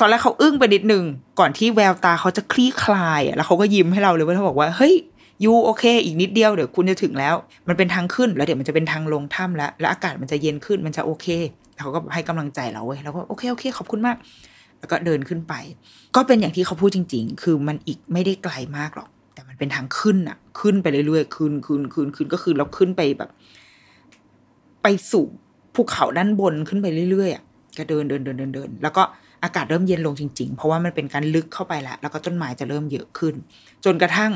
[0.00, 1.04] ตอนแรกเขาอึ้งไปนิดนึง
[1.38, 4.94] ก่อนที่แววตาเขาจะคลี่คลายแล้วเขาก็ยิ้มให้เราเลยว่าเขาบอกว่าเฮ้ย
[5.44, 7.34] ยูโอเค อีกนิดเดียวเดี๋ยวคุณจะถึงแล้ว
[7.68, 11.26] มันเป็นทางขึ้นแล้วเดี๋ยวมันจะเป็นทางลงถ้ำแล้วแล้วอากาศมันจะเย็นขึ้นมันจะโอเค
[11.78, 14.16] เขาก็ให้กำลังใจเราเว้ยแล้วก็โอเคโอเค ขอบคุณมาก
[14.78, 15.54] แล้วก็เดินขึ้นไป
[16.16, 23.30] ก็เป็นอย่างที่เขาพูดจริง ๆ คือมันอีกไม่ได้ไกลมากหรอก แต่มันเป็นทางขึ้นอะขึ้นไปเรื่อยๆขึ้นขึ้นขึ้นขึ้นก็คือเราขึ้นไปแบบ
[24.82, 25.26] ไปสู่
[25.74, 27.44] ภูเขาด้านบนขึ้นไปเรื่อยๆอะ
[27.78, 29.02] ก็เดินเดินเดินเดินเดินแล้วก็
[29.44, 33.34] อากาศเริ่มเย็นลงจริง ๆ เพราะว่ามันเป็นการลึกเข้าไปแล้ว แล้วก็ต้นไม้จะเริ่มเยอะขึ้น
[33.84, 34.30] จนกระทั่ง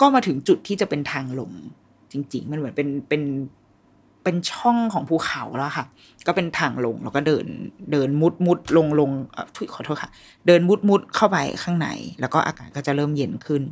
[0.00, 1.50] ก็มาถึงจุดที่จะเป็นทางลง
[2.12, 3.22] จริง ๆ มันเหมือนเป็นเป็น
[4.24, 5.86] เป็นช่องของภูเขาแล้วค่ะ
[6.26, 7.46] ก็เป็นทางลงแล้วก็เดิน
[7.92, 10.10] เดินมุดมุดลงลงเออถุยขอโทษค่ะ
[10.46, 11.88] เดินมุดมุดเข้าไปข้างใน
[12.20, 13.62] แล้วก็อากาศก็จะเริ่มเย็นขึ้น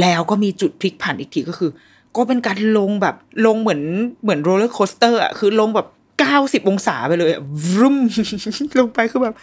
[0.00, 1.70] แล้วก็มีจุดพลิกผันอีกทีก็คือ
[2.16, 3.82] ก็เป็นการลงแบบลงเหมือน
[4.22, 5.86] เหมือน roller coaster อะคือลงแบบ
[6.20, 7.96] เก้าสิบองศาไปเลยอะวรึม
[8.78, 9.34] ลงไปคือแบบ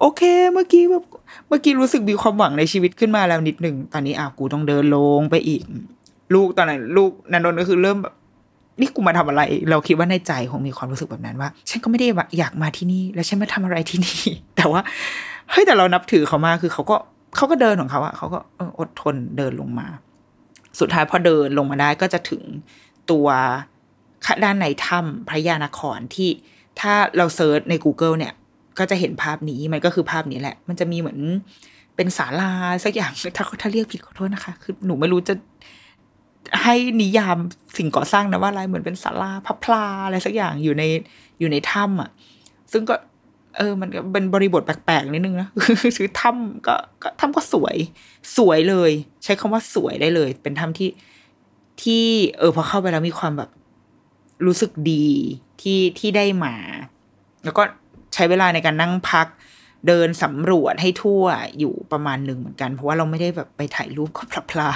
[0.00, 1.04] โอเค เมื่อกี้แบบ
[1.48, 5.62] เมื่อกี้รู้สึกมีความหวังในชีวิตขึ้นมาแล้วนิดหนึ่งตอนนี้อะกูต้องเดินลงไปอีก
[6.34, 8.14] ลูกตอนนั้นลูกนันนนก็คือเริ่มแบบ
[8.80, 12.06] นี่กูมาทำอะไร เราคิดว่าในใจคงมีความรู้สึกแบบนั้นว่า ฉันก็ไม่ได้
[12.38, 14.20] อยากมาที่นี่ แล้วฉันมาทำอะไรที่นี่
[14.56, 14.80] แต่ว่า
[15.50, 16.96] เฮ้ยแต่เรานับถือเขามากคือเขาก็
[17.36, 18.38] เขาก็เดินของเขาอะเขาก็
[18.78, 19.86] อดทนเดินลงมา
[20.80, 22.42] สุดท้ายพอเดินลงมาได้ก็จะถึง
[23.10, 23.26] ตัว
[24.44, 26.30] ด้านในถ้ำพระยานครที่
[26.80, 28.32] ถ้าเราเซิร์ชใน Google เนี่ย
[28.78, 31.20] ก็จะเห็นภาพนี้มันก็คือภาพนี้แหละ มันจะมีเหมือน
[31.96, 32.52] เป็นศาลา
[32.84, 35.34] สักอย่างถ้าถ้าเรียกผิดขอโทษนะคะ คือหนูไม่รู้จะ
[36.62, 37.38] ให้นิยาม
[37.76, 40.84] สิ่งก่อสร้างนะว่าอะไรเหมือนเป็นศาลาพับพลาอะไรสักอย่างอยู่ใน
[41.38, 42.10] อยู่ในถ้ำอะ
[42.72, 42.94] ซึ่งก็
[43.58, 45.48] เออ มันก็เป็นบริบทแปลกๆนิดนึงนะ
[45.96, 47.76] คือถ้ำก็ก็ถ้ำก็สวย
[48.36, 48.90] สวยเลย
[49.24, 50.90] ใช้คำว่าสวยได้เลย เป็นถ้ำที่
[51.82, 52.04] ที่
[52.38, 53.50] เออพอเข้าไปแล้วมีความแบบ
[54.46, 55.06] รู้สึกดี
[55.60, 56.54] ที่ที่ได้มา
[57.44, 57.62] แล้วก็
[58.14, 59.26] ใช้เวลาในการนั่งพัก
[59.88, 61.24] เดินสำรวจให้ทั่ว
[61.58, 64.68] อยู่ประมาณหนึ่งเหมือนกัน เพราะว่าเราไม่ได้แบบไปถ่ายรูปก็พลาพลา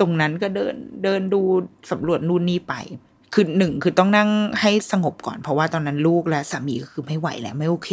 [0.00, 1.40] ตรงนั้นก็เดินเดินดู
[1.90, 2.74] สำรวจนู่นนี่ไป
[3.34, 7.90] คือหนึ่งคือต้องนั่งให้สงบก่อน เพราะว่าตอนนั้นลูกและสามีก็คือไม่ไหวแล้วไม่โอเค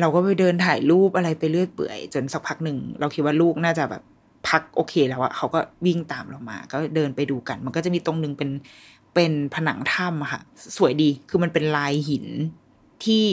[0.00, 4.02] เราก็ไปเดินถ่ายรูปอะไรไปเรื่อยเปื่อย จนสักพักหนึ่ง เราคิดว่าลูกน่าจะแบบ
[4.48, 8.50] พักโอเคแล้วอะเขาก็วิ่งตามเรามา ก็เดินไปดูกัน มันก็จะมีตรงหนึ่งเป็น
[9.14, 10.40] เป็นผนังถ้ำค่ะ
[10.76, 12.26] สวยดีคือมันเป็นลายหิน
[13.04, 13.24] ที่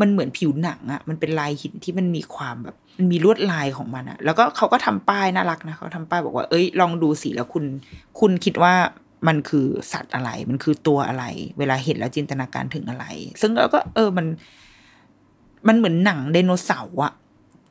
[0.00, 7.64] มันเหมือนผิวหนังอะมันเป็นลายหินที่มันมีความแบบมันมีลวดลายของมันอะแล้วก็เขาก็ทำป้ายน่ารักนะเขาทำป้ายบอกว่าเอ้ยลองดูสิแล้วคุณ
[8.20, 8.74] คุณคิดว่า
[9.26, 11.24] มันคือสัตว์อะไร มันคือตัวอะไร
[11.58, 13.04] เวลาเห็นแล้วจินตนาการถึงอะไร
[13.40, 14.26] ซึ่งเราก็ เออมัน
[15.68, 17.14] มันเหมือนหนังไดโนเสาร์อะ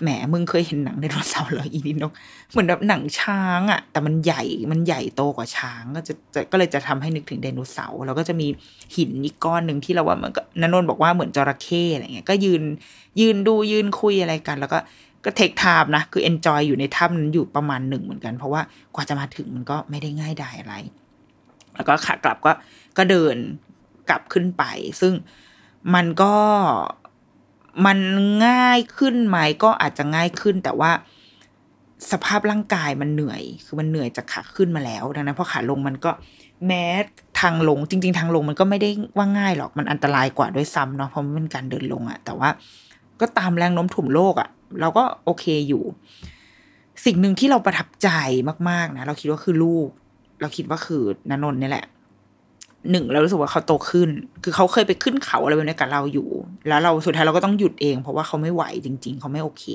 [0.04, 2.14] แหมมึงเคยเห็นหนังไดโนเสาร์เหรออีนินก
[2.52, 8.48] เหมือนแบบหนังช้างอะแต่มันใหญ่มันใหญ่โตกว่าช้าง ก็จะจะก็เลยจะทำให้นึกถึงไดโนเสาร์แล้วก็จะมี
[8.96, 12.62] หินอีกก้อนหนึ่งที่เราว่ามันก็นนนท์บอกว่าเหมือนจระเข้อะไรเงี้ยก็ยืน
[13.20, 14.80] ยืนดูยืนคุยอะไรกัน แล้วก็
[15.26, 18.62] ก็ take time นะ คือ enjoy อยู่ในถ้ำนั้นอยู่ประมาณหนึ่งเหมือนกัน เพราะว่า
[18.96, 20.76] กว่าจะมาถึงมันก็ไม่ได้ง่ายดายอะไร
[21.75, 22.51] แล้วก็ขากลับก็
[22.97, 23.36] ก็เดิน
[24.10, 24.63] กลับขึ้นไป
[25.01, 25.13] ซึ่ง
[25.95, 26.36] มันก็
[27.86, 27.97] มัน
[28.45, 30.91] ง่ายขึ้นไหมก็อาจจะง่ายขึ้น แต่ว่า
[32.12, 36.12] สภาพร่างกายมันเหนื่อย คือมันเหนื่อยจากขาขึ้นมาแล้วดังนั้นพอขาลงมันก็
[36.67, 36.84] แม้
[37.41, 42.49] ทางลงจริง ๆ ทางลงมันก็ไม่ได้ว่าง่ายหรอกมันอันตรายกว่าด้วยซ้ำเนาะเพราะมันเป็นการเดินลงอะแต่ว่า
[43.19, 45.84] ก็ตามแรงโน้มถ่วงโลกอะเราก็โอเคอยู่
[47.05, 48.10] สิ่งหนึ่งที่เราประทับใจ
[48.69, 49.89] มาก ๆ นะ เราคิดว่าคือลูก
[50.41, 51.86] เราคิดว่าคือนนนนี่แหละ
[52.91, 54.10] หนึ่งเรารู้สึกว่าเขาโตขึ้น
[54.43, 56.27] คือเขาเคยไปขึ้นเขาอะไรแบบนี้กับเราอยู่
[56.67, 59.65] แล้วเราสุดท้ายเราก็ต้องหยุดเอง เพราะว่าเขาไม่ไหวจริง ๆ เขาไม่โอเค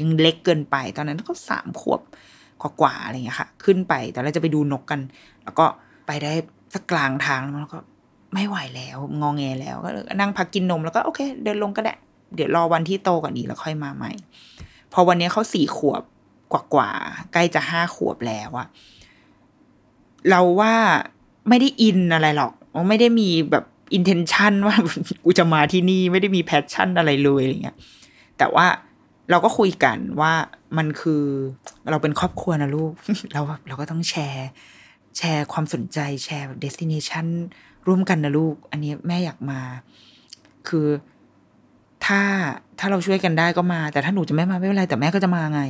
[0.00, 2.00] ยังเล็กเกินไป ตอนนั้นเขาสามขวบ
[2.80, 5.00] กว่าๆอะไรอย่างเงี้ยค่ะ ขึ้นไปแต่เราจะไปดูนกกัน
[5.44, 5.64] แล้วก็
[6.06, 6.32] ไปได้
[6.74, 7.78] สักกลางทางแล้วก็
[8.34, 11.94] ไม่ไหวแล้วงองแงแล้วก็นั่งพักกินนมแล้วก็โอเค เดินลงก็ได้
[12.34, 14.12] เดี๋ยวรอวันที่โตกว่านี้แล้วค่อยมาใหม่
[14.92, 16.02] พอวันนี้เขาสี่ขวบ
[16.52, 18.66] กว่าๆใกล้จะห้าขวบแล้วอะ
[20.30, 20.74] เราว่า
[21.48, 22.52] ไม่ได้ in อะไรหรอก
[22.88, 24.76] ไม่ได้มีแบบ intention ว่า
[25.24, 27.76] กูจะมาที่นี่ไม่ได้มี passion อะไรเลยอะไรเงี้ย
[28.38, 28.66] แต่ว่า
[29.30, 30.32] เราก็คุยกันว่า
[30.76, 31.24] มันคือ
[31.90, 32.92] เราเป็นครอบครัวนะลูก
[33.32, 34.48] เราเราก็ต้องแชร์
[35.18, 37.26] แชร์ความสนใจแชร์ destination
[37.86, 39.60] ร่วมกันนะลูก อันนี้แม่อยากมา
[40.68, 40.86] คือ
[42.06, 42.20] ถ้า
[42.78, 45.62] ถ้าเราช่วยกันได้ก็มา แต่ถ้าหนูจะไม่มาไม่เป็นไรแต่แม่ก็จะมาไง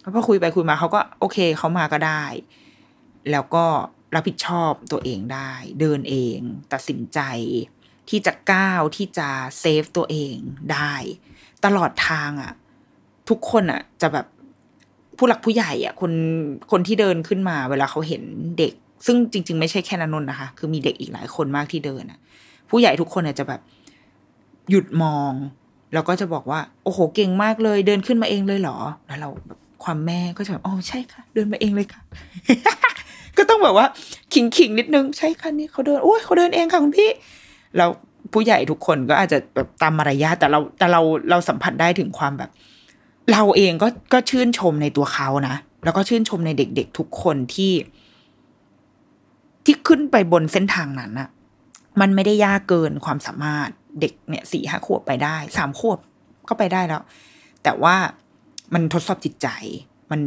[0.00, 2.22] แล้วพอคุยไปคุยมาเขาก็โอเคเขามาก็ได้
[3.32, 3.64] แล้วก็
[4.14, 6.38] รับผิดชอบตัวเองได้ เดินเอง
[6.72, 7.20] ตัดสินใจ
[8.08, 9.28] ที่จะก้าวที่จะ
[9.58, 10.36] เซฟตัวเอง
[10.72, 10.94] ได้
[11.64, 12.52] ตลอดทางอะ่ะ
[13.28, 14.26] ทุกคนอะ่ะ จะแบบ
[15.16, 16.12] ผู้หลักผู้ใหญ่อะ่ะ คน
[16.70, 18.22] คนที่เดินขึ้นมา เวลาเขาเห็น
[18.58, 18.72] เด็ก
[19.06, 22.18] ซึ่งจริง ๆ ไม่ใช่แค่นนนนะคะ คือมีเด็กอีกหลายคนมากที่เดินอะ่ะ
[22.70, 23.60] ผู้ใหญ่ทุกคนอะจะแบบ
[24.70, 25.32] หยุดมอง
[25.94, 32.02] แล้วก็จะบอกว่า โอ้โหเก่งมากเลย เดินขึ้นมาเองเลยเหรอ แล้วเราแบบความแม่ก็จะแบบอ๋อใช่ค่ะ เดินมาเองเลยค่ะ
[33.38, 33.86] ก็ต้องแบบว่า
[34.34, 37.10] ขิงขิงๆนิดนึง ใช่ค่ะนี่เขาเดินโอ้ยเขาเดินเองค่ะคุณพี่
[37.76, 37.90] แล้ว
[38.32, 42.50] ผู้ใหญ่ทุกคนก็อาจจะแบบตามมารยาทแต่เราแต่เราเราสัมผัสได้ถึงความแบบ
[43.32, 47.72] เราเองก็ก็ชื่นชมในตัวเขานะแล้วก็ชื่นชมในเด็ก ๆ ทุกคนที่
[49.64, 51.28] ที่ขึ้นไปบนเส้นทางนั้นอะ
[52.00, 53.68] มันไม่ได้ยากเกินความสามารถ
[54.00, 55.98] เด็กเนี่ยสี่ห้าขวบไปได้สามขวบ
[56.48, 57.02] ก็ไปได้แล้ว
[57.62, 57.96] แต่ว่า
[58.74, 59.48] มันทดสอบจิตใจ
[60.10, 60.20] มัน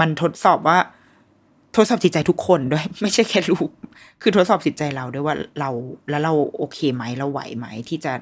[0.00, 0.78] มันทดสอบว่า
[1.74, 3.68] ทดสอบจิตใจทุกคนด้วย ไม่ใช่แค่ลูก
[4.22, 5.70] คือทดสอบจิตใจเราด้วยว่าเรา
[6.10, 8.12] แล้วเราโอเคไหมเราไหวไหมที่จะ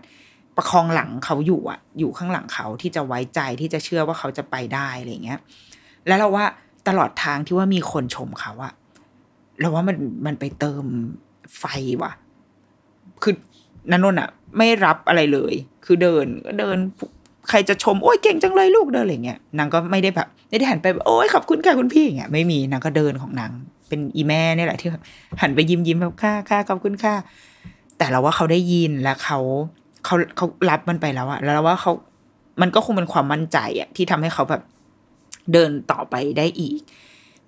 [0.57, 5.41] ประคองหลังเขาอยู่อะอยู่ข้างหลังเขาที่จะไว้ใจที่จะเชื่อว่าเขาจะไปได้อะไรเงี้ย
[6.07, 6.45] แล้วเราว่า
[6.89, 8.73] ตลอดทางที่ว่ามีคนชมเขาอะ
[9.61, 10.85] เราว่ามันมันไปเติม
[11.59, 11.65] ไฟ
[12.03, 12.13] ว่ะ
[13.23, 13.35] คือ
[13.91, 15.55] นันนนอะไม่รับอะไรเลย
[15.85, 16.79] คือเดินก็เดิน
[17.49, 23.51] ใครจะชมโอ้ยเก่งจังเลยลูกเดินอะไรเงี้ยนางก็ไม่ได้แบบไม่ได้หันไปแบบโอ้ยขอบคุณค่ะคุณพี่อย่างเงี้ยไม่มีนางก็เดินของนาง
[23.89, 25.03] เป็นอีแม่เนี่ยแหละที่แบบ
[25.41, 27.15] หันไปยิ้มยิ้มแบบค่ะค่ะขอบคุณค่ะ
[27.99, 29.39] แต่เราว่าเขาได้ยินแล้วเขา
[30.05, 31.93] เขาเขารับมันไปแล้วอะแล้วเราว่าเขา
[32.61, 34.63] มันก็คงเป็นความมั่นใจอะที่ทำให้เขาแบบ
[35.53, 36.81] เดินต่อไปได้อีก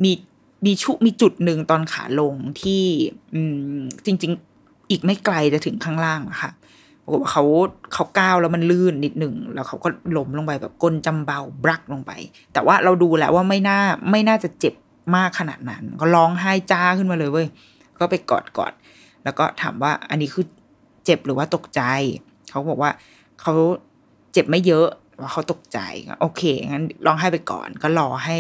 [0.04, 0.12] มี
[0.66, 2.82] มีชุมีจุดหนึ่งตอนขาลงที่
[3.34, 3.40] อื
[3.76, 6.50] มจริง ๆ อีกไม่ไกลจะถึงข้างล่างอะค่ะ
[7.08, 7.44] รากฏว่าเขา
[7.94, 12.12] เขาก้าวแล้วมันลื่นนิดหนึ่งแล้วเขาก็ล้มลงไปแบบก้นจำเบาบลักลงไป
[12.52, 13.78] แต่ว่าเราดูแล้วว่าไม่น่า
[14.10, 14.74] ไม่น่าจะเจ็บ
[15.16, 17.46] มากขนาดนั้น ก็ร้องไห้จ้าขึ้นมาเลยเว้ย
[17.98, 18.72] ก็ไปกอดกอด
[19.24, 20.46] แล้วก็ถามว่าอันนี้คือ
[21.04, 21.82] เจ็บหรือว่าตกใจ
[22.50, 22.90] เขาบอกว่า
[23.40, 23.52] เขา
[24.32, 24.86] เจ็บไม่เยอะ
[25.20, 25.78] ว่าเขาตกใจ
[26.20, 28.38] โอเคงั้นร้องไห้ไปก่อน ก็รอให้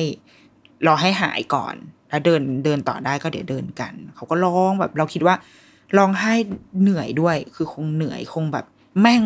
[0.86, 1.74] รอให้หายก่อน
[2.08, 5.34] แล้วเดินเดินต่อได้ก็เดี๋ยวเดินกัน เขาก็ร้องแบบเราคิดว่า
[5.96, 6.34] ร้องไห้
[6.80, 8.66] เหนื่อยด้วย คือคงเหนื่อยคงแบบ
[9.00, 9.22] แม่ง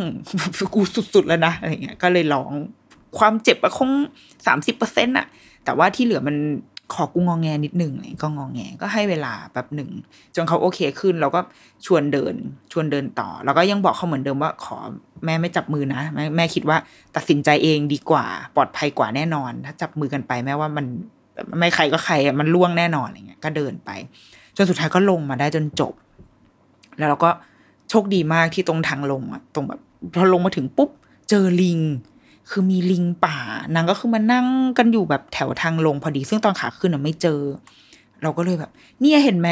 [0.74, 0.80] กู
[1.14, 2.52] สุดๆแล้วนะอะไรเงี้ย ก็เลยร้อง
[3.18, 3.90] ความเจ็บอะคง
[4.46, 5.26] สามสิบเปอร์เซ็นต์อะ
[5.64, 6.36] แต่ว่าที่เหลือมัน
[6.94, 9.90] ขอกูงองแงนิดหนึ่งอะไรก็งองแงก็ให้เวลาแบบหนึ่ง
[10.34, 11.40] จนเขาโอเคขึ้นเราก็
[11.86, 12.34] ชวนเดิน
[12.72, 14.76] ชวนเดินต่อ แล้วก็ยังบอกเขาเหมือนเดิมว่าขอ
[15.24, 16.76] แม่ไม่จับมือนะแม่แม่คิดว่า
[17.16, 20.86] ตัดสินใจเองดีกว่า ปลอดภัยกว่าแน่นอน ถ้าจับมือกันไปแม้ว่ามัน
[21.58, 23.90] ไม่ใครก็ใครมันล่วงแน่นอนอะไรเงี้ยก็เดินไป
[24.56, 25.92] จนสุดท้ายก็ลงมาได้จนจบ
[27.02, 27.30] แล้วเราก็
[27.90, 29.80] โชคดีมากที่ตรงทางลงอะตรงแบบ
[30.14, 30.90] พอลงมาถึงปุ๊บ
[31.30, 31.80] เจอลิง
[32.50, 33.36] คือมีลิงป่า
[33.74, 34.46] นางก็คือมานั่ง
[34.78, 37.40] กันอยู่แบบแถวทางลงพอดี ซึ่งตอนขาขึ้นอะไม่เจอ
[38.22, 39.50] เราก็เลยแบบ เนี่ยเห็นไหม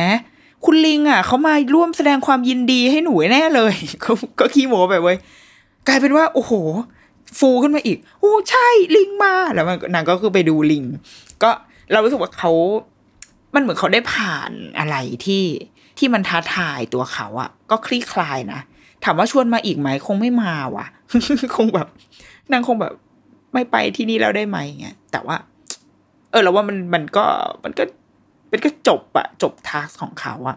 [0.64, 5.16] คุณลิงอะเขามาร่วมแสดงความยินดีให้หนูแน่เลยเขาก็ขี้โม้ไปเว้ย
[5.88, 6.52] กลายเป็นว่า โอ้โห
[7.38, 10.84] ฟูขึ้นมาอีกโอ้ใช่ลิงมาแล้วมันนางก็คือไปดูลิง
[11.42, 11.50] ก็
[11.92, 12.52] เรารู้สึกว่าเขา
[13.54, 15.42] มันเหมือนเขาได้ผ่านอะไรที่
[16.00, 18.60] ที่มันท้าทายตัวเขาอะก็คลี่คลายนะ
[19.04, 20.86] ถามว่าชวนมาอีกไหมคงไม่มาว่ะ
[21.56, 21.88] คงแบบ
[22.52, 22.94] นางคงแบบ
[23.54, 25.36] ไม่ไปที่นี่แล้วได้ไหมเงี้ยแต่ว่า
[26.30, 27.26] เออเราว่ามันมันก็
[27.64, 27.84] มันก็
[28.52, 30.56] มันก็จบอะจบทาสของเขาอะ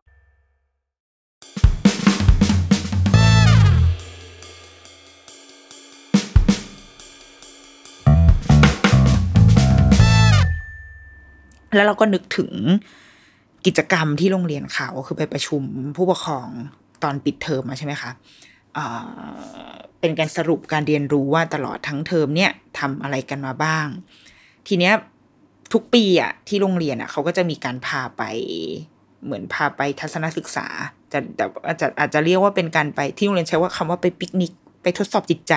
[11.75, 12.51] แล้วเราก็นึกถึง
[13.65, 15.63] กิจกรรมที่โรงเรียนเขาคือไปประชุม
[15.95, 16.47] ผู้ปกครอง
[17.03, 18.11] ตอนปิดเทอมมาใช่ไหมคะ
[19.99, 23.87] เป็นการสรุปการเรียนรู้ว่าตลอดทั้งเทอมเนี่ยทำอะไรกันมาบ้าง
[24.67, 24.93] ทีเนี้ย
[25.73, 28.23] ทุกปีอะที่โรงเรียนอะเขาก็จะมีการพาไป
[29.25, 30.67] เหมือนพาไปทัศนศึกษา
[31.11, 35.53] จะแต่อาจจะอาจจะเรียกว่าเป็นการไปที่โรงเรียนใช้ว่าคำว่าไปปิกนิก ไปทดสอบจิตใจ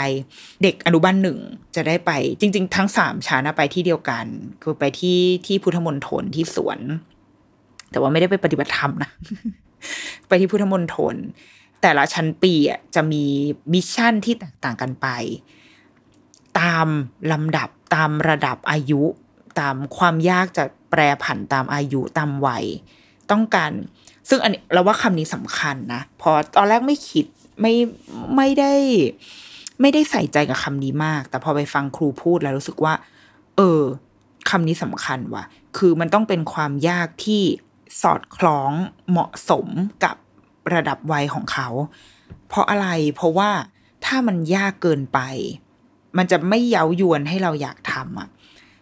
[0.63, 1.39] เด็กอนุบาลหนึ่ง
[1.77, 2.11] จะได้ไป
[2.41, 4.25] จริง ๆ ทั้งสามชั้นะไปที่เดียวกัน
[4.63, 6.79] คือไปที่ที่พุทธมณฑลที่สวน
[7.91, 9.11] แต่ว่าไม่ได้ไปปฏิบัติธรรมนะ
[10.29, 11.15] ไปที่พุทธมณฑล
[11.83, 13.25] แต่ละชั้นปีอะจะมี
[13.73, 15.07] mission ที่แตกต่างกันไป
[16.61, 16.87] ตาม
[17.33, 19.03] ลำดับตามระดับอายุ
[19.61, 22.65] ตามความยากจะแปรผันตามอายุตามวัย
[23.31, 23.73] ต้องการ
[24.29, 27.27] ซึ่งอันนี้เราว่าคำนี้สำคัญนะ พอตอนแรกไม่คิด
[27.61, 27.75] ไม่
[28.37, 28.75] ไม่ได้
[29.81, 32.95] ไม่ได้ใส่ใจกับคำนี้มาก แต่พอไปฟังครูพูดแล้วรู้สึกว่า
[33.57, 33.83] เออ
[34.51, 35.45] คำนี้สำคัญว่ะ
[35.77, 37.43] คือมันต้องเป็นความยากที่
[38.03, 38.73] สอดคล้อง
[39.11, 39.67] เหมาะสม
[40.05, 40.17] กับ
[40.75, 41.69] ระดับวัยของเขา
[42.49, 43.51] เพราะอะไร เพราะว่า
[44.05, 45.21] ถ้ามันยากเกินไป
[46.19, 48.29] มันจะไม่เย้ายวนให้เราอยากทำอะ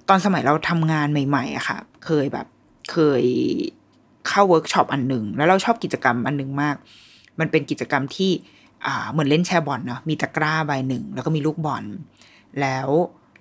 [0.09, 2.47] ตอนสมัยเราทำงานใหม่ๆอะค่ะ เคยแบบ
[2.91, 3.25] เคย
[4.29, 6.77] เข้าเวิร์กช็อปอันหนึ่ง แล้วเราชอบกิจกรรมอันหนึ่งมาก
[7.41, 8.33] มันเป็นกิจกรรมที่
[8.87, 11.85] อ่าเหมือนเล่นแชร์บอลเนาะมีตะกร้าใบหนึ่ง แล้วก็มีลูกบอล
[12.61, 12.88] แล้ว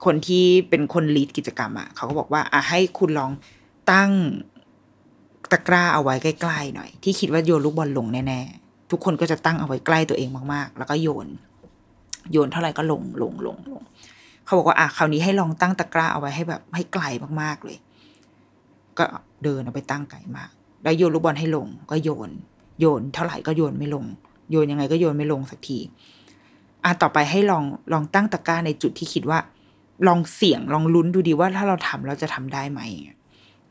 [0.06, 3.32] คนที่เป็นคนลีดกิจกรรมอะเขาก็บอกว่าอะให้คุณลอง
[3.92, 4.12] ตั้ง
[5.52, 11.28] ตะกร้าเอาไว้ใกล้ๆหน่อย ที่คิดว่าโยนลูกบอลลงแน่ๆทุกคนก็จะตั้งเอาไว้ใกล้ตัวเองมากๆ แล้วก็โยน
[12.32, 13.84] โยนเท่าไหร่ก็ลงลงลงลง
[14.46, 17.04] เขาบอกว่าอะคราวนี้ให้ลองตั้งตะกร้าเอาไว้ให้แบบให้ไกล
[17.42, 17.78] มากๆเลย
[18.98, 19.06] ก็
[19.44, 20.52] เดินเอาไปตั้งไกลมาก
[20.84, 22.30] แล้วโยนลูกบอลให้ลง ก็โยน
[22.80, 24.06] โยนเท่าไหร่ก็โยนไม่ลง
[24.50, 25.80] โยนยังไงก็โยนไม่ลงสักที
[26.84, 29.40] อะต่อไปให้ลองลองตั้งตะกร้าในจุดที่คิดว่า
[30.08, 32.82] ลองเสี่ยงลองลุ้นดูดีว่าถ้าเราทำเราจะทำได้ไหม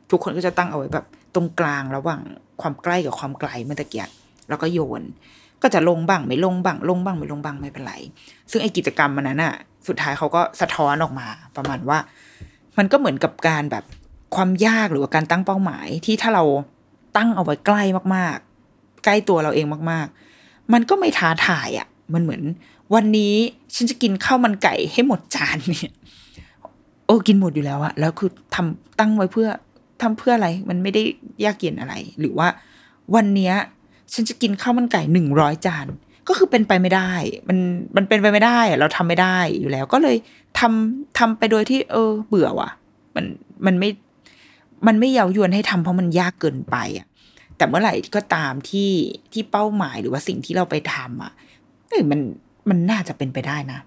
[0.09, 1.05] ทุกคนก็จะตั้งเอาไว้แบบ
[1.35, 2.21] ตรงกลางระหว่าง
[2.61, 4.07] ความใกล้กับความไกลเมื่อตะเกีย
[4.49, 5.01] แล้วก็โยน
[5.61, 7.93] ก็จะลงบ้างไม่ลงบ้างลงบ้างไม่ลงบ้างไม่เป็นไร
[8.51, 9.53] ซึ่งไอ้กิจกรรมมันนั้นอะ
[9.87, 11.97] สุดท้ายเขาก็สะท้อนออกมา ประมาณว่า
[12.77, 13.83] มันก็เหมือนกับการแบบ
[14.35, 16.43] ความยากหรือว่าการตั้งเป้าหมายที่ถ้าเรา
[17.17, 17.83] ตั้งเอาไว้ใกล้
[18.15, 20.30] มากๆ ใกล้ตัวเราเองมากๆ
[20.73, 22.41] มันก็ไม่ท้าทายอะ มันเหมือน
[22.93, 23.33] วันนี้
[23.75, 25.93] ฉันจะกินข้าวมันไก่ให้หมดจานเนี่ย
[27.05, 29.49] โอ้กินหมดอยู่แล้วอะแล้วคือทำตั้งไว้เพื่อ
[30.01, 31.01] ทำเพื่ออะไร มันไม่ได้
[31.45, 32.47] ยากเย็นอะไร หรือว่า
[33.15, 33.53] วันเนี้ย
[34.13, 35.87] ฉันจะกินข้าวมันไก่หนึ่งร้อยจาน
[36.27, 37.11] ก็คือเป็นไปไม่ได้
[37.47, 37.57] มัน
[37.95, 40.15] มันเป็นไปไม่ได้ เราทำไม่ได้อยู่แล้ว ก็เลย
[40.59, 42.69] ทำทำไปโดยที่ เออ เบื่อว่ะ
[43.15, 43.25] มัน
[43.65, 43.89] มันไม่
[44.87, 47.07] มันไม่เย้ายวนให้ทำเพราะมันยากเกินไปอะ
[47.61, 48.91] แต่เมื่อไหร่ก็ตามที่
[49.33, 51.31] ที่เป้าหมายหรือว่าสิ่งที่เราไปทำอะ
[51.87, 52.19] เอ้ยมัน
[52.69, 53.79] มันน่าจะเป็นไปได้นะ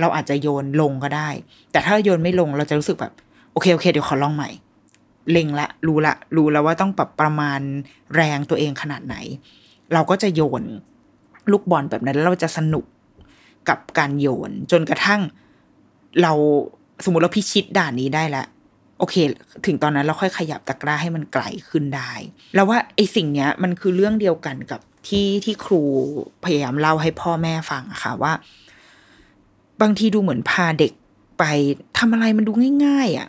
[0.00, 1.28] เราอาจจะโยนลงก็ได้
[1.72, 3.12] แต่ถ้าโยนไม่ลงเราจะรู้สึกแบบ
[3.52, 4.50] โอเคโอเคเดี๋ยวขอลองใหม่
[5.30, 7.60] เล็งละ รู้ละ รู้แล้วว่าต้องปรับประมาณ
[8.14, 9.16] แรงตัวเองขนาดไหน
[9.92, 10.62] เราก็จะโยน
[11.50, 12.84] ลูกบอลแบบนั้นแล้วเราจะสนุก
[13.68, 15.20] กับการโยน จนกระทั่ง
[16.22, 16.32] เรา
[17.04, 18.46] สมมติเราพิชิตด่านนี้ได้แล้ว
[18.98, 19.14] โอเค
[19.66, 22.12] ถึงตอนนั้นเราค่อยขยับตะกร้าให้มันไกลขึ้นได้
[22.54, 25.82] แล้วว่าไอ้สิ่งเนี้ยมันคือเรื่องเดียวกันกับที่ที่ครู
[26.44, 28.32] พยายามเล่าให้พ่อแม่ฟังอะค่ะว่า
[29.80, 30.92] บางทีดูเหมือนพาเด็ก
[31.38, 31.44] ไป
[31.98, 32.52] ทำอะไรมันดู
[32.84, 33.28] ง่าย ๆอะ่ะ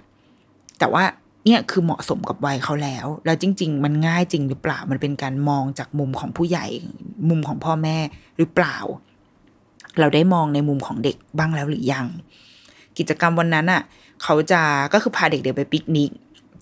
[0.80, 1.04] แต่ว่า
[1.46, 6.66] เนี่ยคือเหมาะสมกับวัยเขาแล้ว แล้วจริง ๆ มันง่ายจริงหรือเปล่า มันเป็นการมองจากมุมของผู้ใหญ่
[7.30, 7.98] มุมของพ่อแม่
[8.38, 8.78] หรือเปล่า
[10.00, 12.06] เราได้มองในมุมของเด็กบ้างแล้วหรือยัง
[12.98, 13.82] กิจกรรมวันนั้นอะ
[14.24, 14.62] เขาจะ
[14.94, 16.12] ก็คือพาเด็กๆไปปิกนิก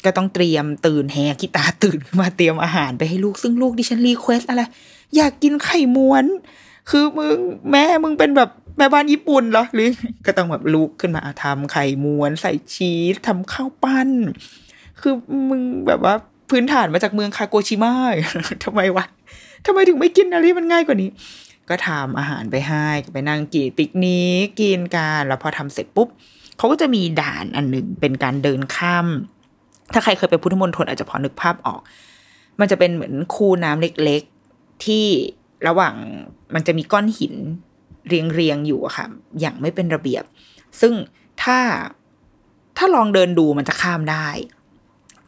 [0.06, 4.62] ก็ต้องเตรียมตื่นแหกขี้ตาตื่นมาเตรียมอาหารไปให้ลูกซึ่งลูกดิฉัน request อะไร
[5.16, 6.26] อยากกินไข่ม้วน
[6.90, 7.38] คือมึง
[7.72, 9.88] แม่มึงเป็นแบบแม่บ้านญี่ปุ่นเหรอหรือ
[10.26, 14.10] ก็ต้องแบบลุกขึ้นมาทำไข่ม้วนใส่ชีสทำข้าวปั้น
[15.02, 15.14] คือ
[15.50, 16.14] มึงแบบว่า
[16.50, 17.94] พื้นฐานมาจากเมืองคาโกชิมะ
[18.64, 19.06] ทำไมวะ
[19.66, 21.10] ทำไมถึงไม่กินอะไรมันง่ายกว่านี้
[21.70, 26.08] ก็ทำอาหารไปให้ไปนั่งกินปิกนิกกินกันแล้วพอทำเสร็จปุ๊บ
[26.58, 29.08] เขาก็จะมีด่านอันหนึ่งเป็นการเดินข้าม
[29.94, 31.82] ถ้าใครเคยไปพุทธมณฑลอาจจะพอนึกภาพออก
[32.60, 35.06] มันจะเป็นเหมือนคูน้ำเล็กๆ ที่
[35.68, 35.96] ระหว่าง
[36.54, 37.34] มันจะมีก้อนหิน
[38.08, 39.06] เรียงๆอยู่อะค่ะ
[39.40, 40.24] อย่างไม่เป็นระเบียบ
[40.82, 40.94] ซึ่ง
[41.44, 41.60] ถ้า
[42.78, 44.28] ถ้าลองเดินดูมันจะข้ามได้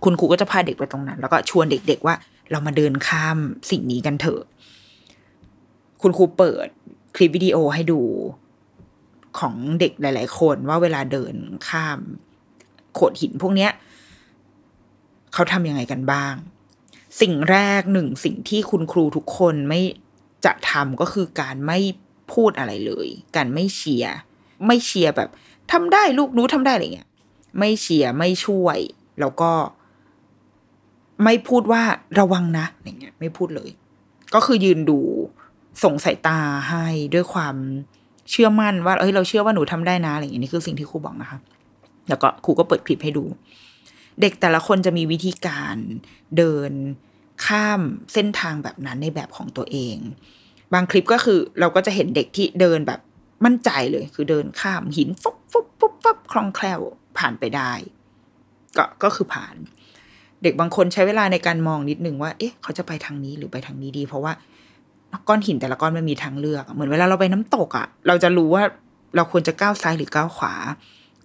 [0.04, 2.16] คุณครูก็จะพาเด็กไปตรงนั้น แล้วก็ชวนเด็ก ๆ ว่า
[2.52, 3.38] เรามาเดินข้าม
[3.72, 4.42] สิ่งนี้กันเถอะ
[6.02, 6.68] คุณครูเปิด
[7.16, 8.02] คลิปวิดีโอให้ดู
[9.40, 11.36] ของเด็กหลาย ๆ คนว่าเวลาเดิน
[11.68, 12.00] ข้าม
[12.94, 13.72] โขดหินพวกเนี้ย
[15.34, 16.34] เขาทำยังไงกันบ้าง
[17.22, 19.82] สิ่งแรกหนึ่งสิ่งที่คุณครูทุกคนไม่
[20.46, 21.80] จะทำก็คือการไม่
[22.34, 24.16] พูดอะไรเลย การไม่เชียร์
[24.66, 25.30] ไม่เชียร์แบบ
[25.72, 27.10] ทำได้ลูกนูทำได้อะไรเงี้ย
[27.60, 28.80] ไม่เชียร์ไม่ช่วย
[29.20, 29.52] แล้วก็
[31.24, 31.84] ไม่พูดว่า
[32.20, 33.70] ระวังนะอะไรเงี้ย ไม่พูดเลย
[34.34, 35.00] ก็คือยืนดู
[35.84, 37.56] ส่งสายตาให้ด้วยความ
[38.32, 41.40] เชื่อมั่นว่าเอ้ยเราเชื่อว่าหนูทำได้นะอะไรอย่างนี้นี่คือสิ่งที่ครูบอกนะคะ
[42.10, 43.24] แล้วก็ครูก็เปิดคลิปให้ดู
[44.22, 45.76] เด็กแต่ละคนจะมีวิธีการ
[46.38, 46.72] เดิน
[47.46, 47.82] ข้าม
[48.14, 49.98] เส้นทางแบบนั้นในแบบของตัวเอง
[50.74, 53.00] บางคลิปก็คือเราก็จะเห็นเด็กที่เดินแบบ
[53.46, 56.80] มั่นใจเลย คือเดินข้ามหินฟุบฟุบฟุบฟุบคล่องแคล่ว
[57.18, 57.72] ผ่านไปได้
[58.78, 59.56] ก็ก็คือผ่าน
[60.44, 64.34] เด็กบางคนใช้เวลาในการมองนิดนึงว่า เอ๊ะ เขาจะไปทางนี้หรือไปทางนี้ดี เพราะว่า
[65.28, 68.64] ก้อนหินแต่ละก้อนมันมีทางเลือก เหมือนเวลาเราไปน้ำตกอะ่ะ เราจะรู้ว่า
[69.16, 70.54] เราควรจะก้าวซ้ายหรือก้าวขวา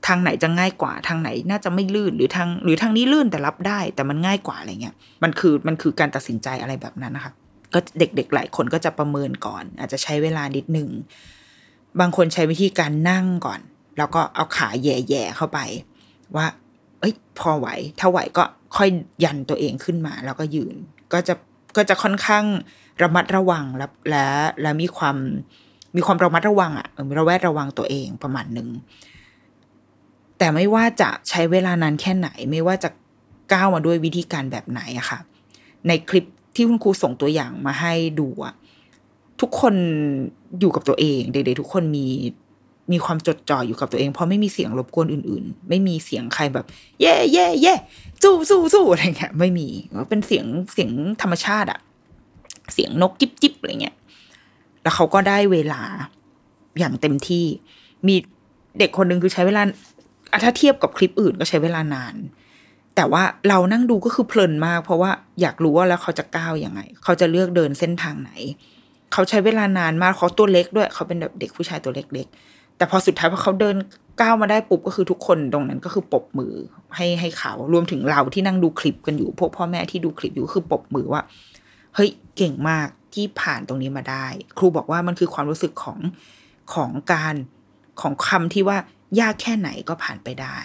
[0.07, 7.33] ทางไหนจะง่ายกว่า ทางไหนน่าจะไม่ลื่นหรือทาง หรือทางนี้ลื่นแต่รับได้ แต่มันง่ายกว่าอะไรเงี้ย มันคือมันคือการตัดสินใจอะไรแบบนั้นนะคะ
[7.75, 10.89] ก็เด็กๆหลายคนก็จะประเมินก่อน อาจจะใช้เวลานิดหนึ่ง
[12.01, 13.61] บางคนใช้วิธีการนั่งก่อน
[13.99, 15.59] แล้วก็เอาขาแย่ๆเข้าไป
[16.37, 16.47] ว่า
[17.01, 17.69] เอ้ย พอไหว
[18.01, 18.45] ถ้าไหวก็
[18.77, 18.89] ค่อย
[19.25, 20.77] ยันตัวเองขึ้นมา แล้วก็ยืน
[21.13, 21.35] ก็จะ
[21.77, 22.45] ก็จะค่อนข้าง
[23.03, 24.27] ระมัดระวังและและ
[24.63, 25.17] และมีความ
[25.97, 26.89] มีความระมัดระวังอะ
[27.19, 28.69] ระแวดระวังตัวเองประมาณหนึ่ง
[30.39, 32.89] แต่ไม่ว่าจะใช้เวลานานแค่ไหน ไม่ว่าจะ
[33.53, 35.19] ก้าวมาด้วยวิธีการแบบไหนอะค่ะ
[35.87, 36.25] ในคลิป
[36.55, 38.55] ที่คุณครูส่งตัวอย่างมาให้ดูอะ
[39.41, 39.75] ทุกคน
[40.61, 42.07] อยู่กับตัวเอง เด็กๆทุกคนมี
[42.93, 46.67] มีความจดจ่ออยู่กับตัวเอง เพราะไม่มีเสียงรบกวนอื่น ๆ ไม่มีเสียงใครแบบ
[47.01, 47.75] เย่เย่เย่
[48.23, 49.69] สู้สู้สู้อะไรเงี้ยไม่มี
[50.09, 50.91] เป็นเสียงเสียง
[51.23, 51.81] ธรรมชาติอะ
[52.73, 53.97] เสียงนกจิบจิบอะไรเงี้ย
[54.83, 55.83] แล้วเขาก็ได้เวลา
[56.79, 57.45] อย่างเต็มที่
[58.07, 58.15] มี
[58.79, 59.63] เด็กคนหนึ่งคือใช้เวลา
[60.45, 62.15] ถ้าเทียบกับคลิปอื่นก็ใช้เวลานาน
[62.97, 68.33] แต่ว่าเรานั่งดูก็คือเพลินมาก เพราะว่าอยากรู้ว่าแล้วเขาจะก้าวยังไง เขาจะเลือกเดินเส้นทางไหน
[69.13, 73.77] เขาใช้เวลานานมากเขาตัวเล็กด้วย เขาเป็นแบบเด็กผู้ชายตัวเล็ก ๆ แต่พอสุดท้ายพอเขาเดิน
[74.21, 76.53] ก้าวมาได้ปุ๊บก็คือทุกคนตรงนั้นก็คือปบมือ
[76.97, 81.23] ให้ให้เขารวมถึงเราที่นั่งดูคลิปกันอยู่ พวกพ่อแม่ที่ดูคลิปอยู่คือปบมือว่า
[81.95, 84.27] เฮ้ยเก่งมากที่ผ่านตรงนี้มาได้
[84.59, 85.99] ครูบอกว่ามันคือความรู้สึกของ
[86.75, 87.35] ของการ
[88.01, 88.79] ของคำที่ว่า
[89.21, 90.59] ยากแค่ไหนก็ผ่านไปได้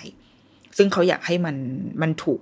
[0.77, 1.55] ซึ่งเขาอยากให้มัน
[2.01, 2.39] มันถูก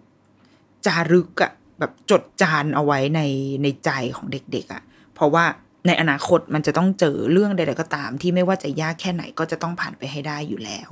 [0.85, 3.21] จารึกอะแบบจดจานเอาไว้ใน
[3.63, 4.83] ในใจของเด็กๆอะ
[5.15, 5.45] เพราะว่า
[5.87, 10.89] ในอนาคตมันจะต้องเจอเรื่องใดๆก็ตาม ที่ไม่ว่าจะยากแค่ไหนก็จะต้องผ่านไปให้ได้อยู่แล้ว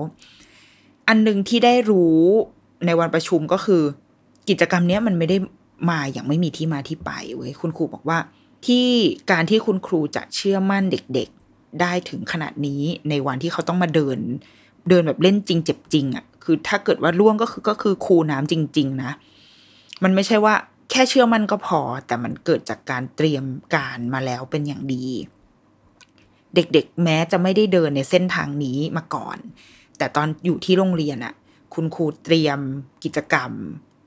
[1.07, 2.19] อันหนึ่งที่ได้รู้
[2.85, 3.81] ในวันประชุมก็คือ
[4.49, 5.37] กิจกรรมนี้มันไม่ได้
[5.89, 8.17] มาอย่างไม่มีที่มาที่ไปเว้ยคุณครูบอกว่า
[8.65, 8.87] ที่
[9.31, 14.19] การที่คุณครูจะเชื่อมั่นเด็กๆ ได้ถึงขนาดนี้ในวันที่เขาต้องมาเดิน
[14.89, 19.11] เดินแบบเล่นจริงเจ็บจริงอะ่ะคือถ้าเกิดว่าล่วงก็คือก็คือครูน้ำจริง ๆ นะ
[20.03, 20.55] มันไม่ใช่ว่า
[20.91, 23.43] แค่เชื่อมั่นก็พอ แต่มันเกิดจากการเตรียม
[23.75, 25.05] การมาแล้วเป็นอย่างดี
[26.55, 29.37] เด็กๆ แม้จะไม่ได้เดินในเส้นทางนี้มาก่อน
[29.97, 31.33] แต่ตอนอยู่ที่โรงเรียนอะ
[31.73, 32.59] คุณครูเตรียม
[33.03, 33.51] กิจกรรม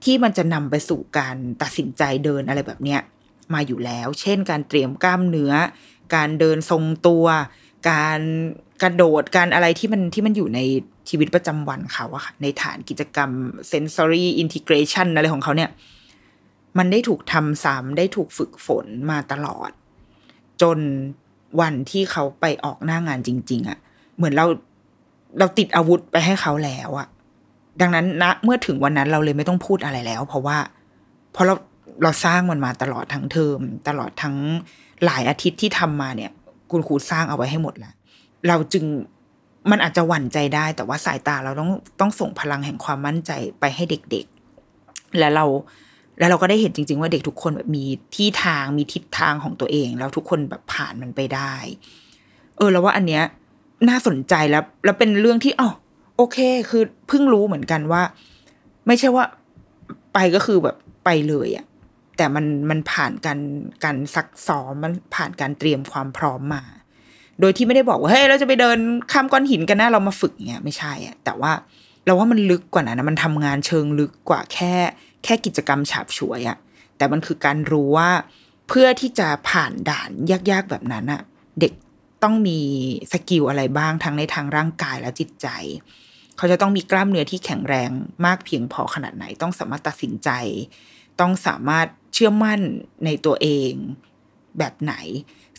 [0.05, 3.01] ที่มันจะนำไปสู่การตัดสินใจเดินอะไรแบบเนี้ย
[3.55, 5.53] มาอยู่แล้ว เช่น การเตรียมกล้ามเนื้อ
[6.15, 7.27] การเดินทรงตัว
[7.91, 8.21] การ
[8.83, 10.61] กระโดด การอะไรที่มันที่มันอยู่ใน
[11.09, 13.31] ชีวิตประจำวันเขาอะค่ะ ในฐานกิจกรรม
[13.73, 15.71] sensory integration อะไรของเขาเนี่ย
[16.79, 19.71] มันได้ถูกทำซ้ำได้ถูกฝึกฝนมาตลอด
[20.63, 20.79] จน
[21.61, 23.79] วันที่เขาไปออกหน้างานจริง ๆอะ
[24.17, 24.47] เหมือนเรา
[25.39, 27.09] เราติดอาวุธไปให้เขาแล้วอะ
[27.81, 30.59] ดังนั้นนะเมื่อถึงวันนั้นเราเลยไม่ต้องพูดอะไรแล้ว เพราะว่า
[31.33, 31.55] เพราะเรา
[32.03, 34.37] เราสร้างมันมาตลอดทั้งเทอม ตลอดทั้ง
[35.05, 36.31] หลายอาทิตย์ที่ทำมาเนี่ย
[36.71, 37.95] คุณครูสร้างเอาไว้ให้หมดแล้ว
[38.49, 38.85] เราจึง
[39.71, 41.71] มันอาจจะหวั่นใจได้ แต่ว่าสายตาเราต้อง
[42.01, 45.45] ต้องส่งพลังแห่งความมั่นใจไปให้เด็กๆ แล้วเรา
[46.19, 51.55] แล้วเราก็ได้เห็นจริง ๆ ว่าเด็กทุกคนแบบมีที่ทางมีทิศทางของตัวเอง แล้วทุกคนแบบผ่านมันไปได้
[52.57, 53.23] เออ แล้วว่าอันเนี้ย
[53.89, 55.71] น่าสนใจแล้ว แล้วเป็นเรื่องที่อ๋อ
[56.19, 56.39] โอเค
[56.71, 58.03] คือเพิ่งรู้เหมือนกันว่า
[58.87, 59.25] ไม่ใช่ว่า
[60.15, 61.67] ไปก็คือแบบไปเลยอะ
[62.17, 63.41] แต่มันมันผ่านการ
[63.85, 66.63] การซักซ้อมมันผ่านการเตรียมความพร้อมมา
[67.41, 68.79] โดยที่ไม่ได้บอกว่าเฮ้ยเราจะไปเดิน
[69.13, 71.53] ข้ามก้อนหินกันนะเรามาฝึกเงี้ยไม่ใช่อะแต่ว่า
[72.05, 74.75] เราว่ามันลึกกว่านั้นนะมันทำงานเชิงลึกกว่าแค่
[75.25, 76.59] แค่กิจกรรมฉาบฉวยอะ
[76.97, 78.11] แต่มันคือการรู้ว่า
[78.69, 81.23] เพื่อที่จะผ่านด่านยากๆแบบนั้นอะ
[81.61, 81.73] เด็ก
[82.23, 82.59] ต้องมี
[83.13, 85.49] สกิลอะไรบ้างทั้งในทางร่างกายและจิตใจ
[86.39, 87.91] เขาจะต้องมีกล้ามเนื้อที่แข็งแรง
[88.27, 90.31] มากเพียงพอขนาดไหน ต้องสามารถตัดสินใจ
[91.21, 92.61] ต้องสามารถเชื่อมั่น
[93.05, 93.73] ในตัวเอง
[94.59, 94.95] แบบไหน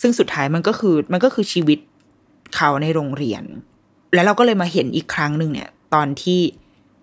[0.01, 1.79] ซึ่งสุดท้ายมันก็คือมันก็คือชีวิต
[2.55, 3.43] เขาในโรงเรียน
[4.13, 6.41] แล้วเราก็เลยมาเห็นอีกครั้งหนึ่งเนี่ย ตอนที่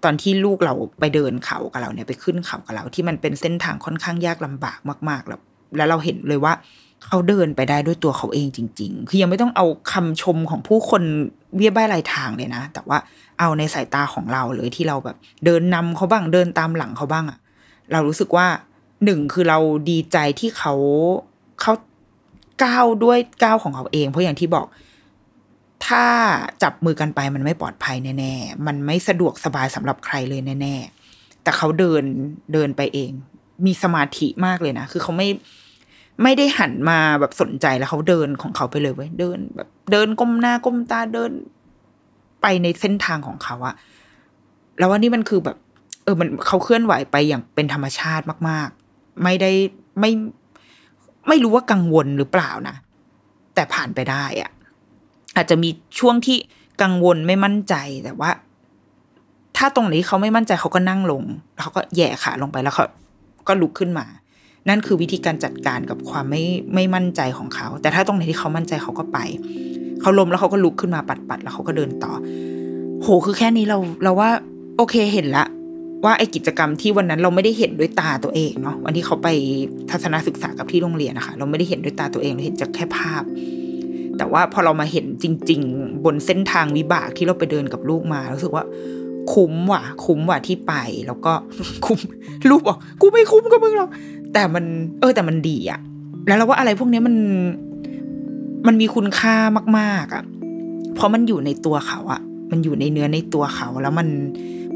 [0.05, 4.79] ตอนที่ลูกเราไปเดินเขากับเราเนี่ยไปขึ้นเขากับเรา ที่มันเป็นเส้นทางค่อนข้างยากลำบาก
[5.11, 5.41] มาก ๆ แล้ว
[5.77, 6.53] แล้วเราเห็นเลยว่า
[7.07, 11.03] เขาเดินไปได้ด้วยตัวเขาเองจริง ๆ คือยังไม่ต้องเอาคำชมของผู้คน
[11.55, 12.99] เบี้ยบ้ายรายทางเลยนะ แต่ว่า
[13.39, 17.39] เอาในสายตาของเราเลยที่เราแบบ เดินนำเขาบ้างเดินตามหลังเขาบ้างอะ
[17.93, 18.47] เรารู้สึกว่า
[19.05, 19.59] หนึ่งคือเรา
[19.91, 20.75] ดีใจที่เขา
[21.61, 21.73] เขา
[22.65, 24.67] ก้าวด้วยก้าวของเขาเอง เพราะอย่างที่บอก
[25.87, 26.05] ถ้า
[26.63, 30.75] จับมือกันไปมันไม่ปลอดภัยแน่ๆ มันไม่สะดวกสบายสำหรับใครเลยแน่
[31.11, 32.03] ๆ แต่เขาเดิน
[32.53, 33.11] เดินไปเอง
[33.67, 35.29] มีสมาธิมากเลยนะ คือเขาไม่
[36.23, 41.31] ไม่ได้หันมาแบบสนใจแล้วเขาเดินของเขาไปเลยเว้ยเดิน แบบ เดินก้มหน้าก้มตาเดิน
[42.43, 43.75] ไปในเส้นทางของเขาอะ
[44.79, 45.57] แล้วว่านี่มันคือแบบ
[46.05, 49.51] เออมันเขาเคลื่อนไหวไปอย่างเป็นธรรมชาติมาก ๆ ไม่ได้
[50.01, 50.11] ไม่
[51.29, 52.77] ไม่รู้ว่ากังวลหรือเปล่านะ
[53.55, 54.51] แต่ผ่านไปได้อะ
[55.37, 56.37] อาจจะมีช่วงที่
[56.83, 58.31] กังวลไม่มั่นใจแต่ว่า
[59.57, 61.23] ถ้าตรงนี้เขาไม่มั่นใจเขาก็นั่งลง
[61.55, 62.85] แล้วเขาก็แย่ขาลงไปแล้วเขา
[63.49, 64.07] ก็ลุกขึ้นมา
[64.69, 66.43] นั่นคือวิธีการจัดการกับความไม่
[66.75, 69.19] ไม่มั่นใจของเขา แต่ถ้าตรงไหนที่เขามั่นใจเขาก็ไป
[70.01, 72.13] เขาล้มแล้วเขาก็ลุกขึ้นมาปัดปัดแล้วเขาก็เดินต่อ
[73.03, 74.31] โหคือแค่นี้เราเราว่า
[74.77, 75.47] โอเคเห็นละ
[76.05, 79.29] ว่าไอกิจกรรมที่วันนั้นเราไม่ได้เห็นด้วยตาตัวเองเนาะวันที่เขาไป
[79.91, 83.23] ทัศนศึกษากับที่โรงเรียนนะคะเราไม่ได้เห็นด้วยตาตัวเองเราเห็นจากแค่ภาพ
[84.19, 88.65] แต่ว่าพอเรามาเห็นจริง ๆ บนเส้นทางวิบากที่เราไปเดินกับลูกมารู้สึกว่า
[89.33, 90.75] คุ้มว่ะ คุ้มว่ะที่ไป
[91.07, 91.33] แล้วก็
[91.87, 91.99] คุ้ม
[92.51, 93.91] ลูกบอกกูไม่คุ้มกับมึงหรอก
[94.39, 94.65] แต่มัน
[95.01, 95.81] เออ แต่มันดีอะ
[96.27, 97.17] แล้วเราว่าอะไรพวกนี้มัน
[98.67, 99.37] มันมีคุณค่า
[99.79, 100.25] มากๆอะ
[100.95, 102.21] เพราะมันอยู่ในตัวเขาอะ
[102.51, 104.09] มันอยู่ในเนื้อในตัวเขา แล้วมัน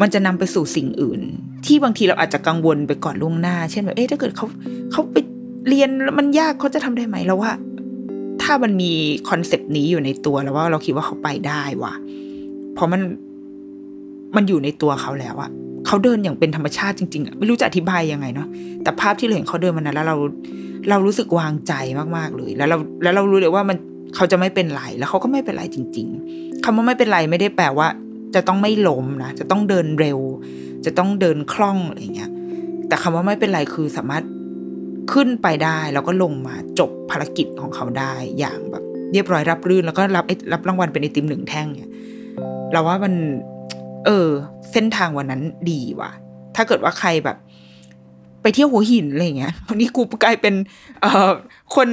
[0.00, 1.20] มันจะนำไปสู่สิ่งอื่น
[1.66, 4.46] ที่บางทีเราอาจจะกังวลไปก่อนล่วงหน้า เช่นแบบเอ๊ะถ้าเกิดเขา
[4.92, 5.16] เขาไป
[5.68, 7.52] เรียนแล้วมันยากเขาจะทำได้ไหมแล้วว่า
[8.42, 8.92] ถ้ามันมี
[9.30, 11.94] คอนเซปต์นี้อยู่ในตัวแล้วว่าเราคิดว่าเขาไปได้ว่ะ
[12.74, 13.00] เพราะมัน
[14.36, 15.50] มันอยู่ในตัวเขาแล้วอะ
[15.86, 18.48] เขาเดินอย่างเป็นธรรมชาติจริงๆอะไม่รู้จะอธิบายยังไงเนาะ
[18.82, 20.16] แต่ภาพที่เราเห็นเขาเดินมันนั้นแล้วเรา
[20.90, 21.72] เรารู้สึกวางใจ
[22.16, 23.76] มากๆเลย แล้วเราแล้วเรารู้เลยว่ามัน
[24.16, 27.88] เขาจะไม่เป็นไรแล้วเขาก็ไม่เป็นไรจริง ๆคำว่าไม่เป็นไรไม่ได้แปลว่า
[28.34, 30.18] จะต้องไม่ล้มนะจะต้องเดินเร็ว
[30.84, 32.30] จะต้องเดินคล่องอะไรเงี้ย
[32.88, 34.24] แต่คำว่าไม่เป็นไรคือสามารถ
[35.12, 41.90] ขึ้นไปได้แล้วก็ลงมาจบภารกิจของเขาได้อย่างแบบ เรียบร้อยรับรื่นแล้วก็รับรับรางวัลเป็นไอติมหนึ่งแท่งเนี่ย
[42.72, 43.14] เราว่ามัน
[44.06, 44.28] เออ
[44.72, 46.10] เส้นทางวันนั้นดีว่ะ
[46.56, 47.36] ถ้าเกิดว่าใครแบบ
[48.42, 50.54] ไปเที่ยวหัวหินอะไรเงี้ยวันนี้กูกลายเป็น
[51.02, 51.30] เอ่อ
[51.74, 51.88] คน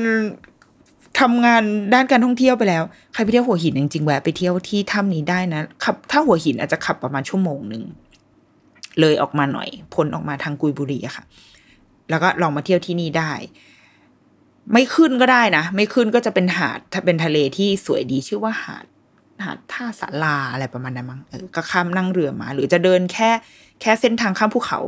[1.20, 2.84] ทำงานด้านการท่องเที่ยวไปแล้ว
[3.14, 7.84] ใครไปเที่ยวหัวหินจริงๆแวะไปเที่ยวที่ถ้ำนี้ได้นะขับ ถ้าหัวหินอาจจะขับประมาณชั่วโมงหนึ่ง
[9.00, 11.24] เลยออกมาหน่อยพ้นออกมาทางกุยบุรีอะค่ะ
[12.10, 13.32] แล้วก็ลองมาเที่ยวที่นี่ได้
[14.74, 18.86] ไม่ขึ้นก็ได้นะ ไม่ขึ้นก็จะเป็นหาด ถ้าเป็นทะเลที่สวยดีชื่อว่าหาด
[19.46, 23.30] หาดท่าสาลาอะไรประมาณนั้นมั้งเออก็ข้ามนั่งเรือมา หรือจะเดินแค่
[23.82, 24.80] แค่เส้นทางข้ามภูเขา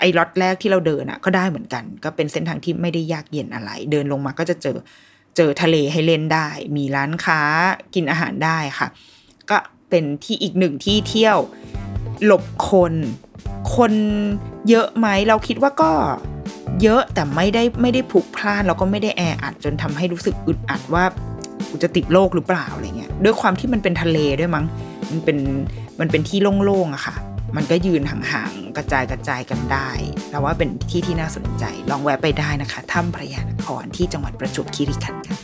[0.00, 4.76] ไอ้ล็อตแรกที่เราเดินอะก็ได้เหมือนกัน ก็เป็นเส้นทางที่ไม่ได้ยากเย็นอะไร เดินลงมาก็จะเจอ
[5.36, 7.40] เจอทะเลให้เล่นได้ มีร้านค้า
[7.94, 8.88] กินอาหารได้ค่ะ
[9.50, 9.56] ก็
[9.90, 11.38] เป็นที่อีกหนึ่งที่เที่ยว
[12.24, 12.94] หลบคน
[13.76, 13.92] คน
[14.68, 15.92] เยอะไหมเราคิดว่าก็
[16.82, 21.04] เยอะแต่ไม่ได้ไม่ได้พลุกพล่านแล้วก็ไม่ได้แออัดจนทำให้รู้สึกอึดอัดว่า
[21.70, 24.64] กูจะติดโรคหรือเปล่าอะไรเงี้ยด้วยความที่มันเป็นทะเลด้วยมั้ง
[25.10, 25.38] มันเป็น
[26.00, 27.14] มันเป็นที่โล่งๆอะค่ะ
[27.56, 29.90] มันก็ยืนห่างๆกระจายกระจายกันได้
[30.30, 35.36] เราว่าเป็นที่ที่น่าสนใจ ลองแวะไปได้นะคะถ้ำพระยานครที่จังหวัดประจวบคีรีขันธ์ค่ะ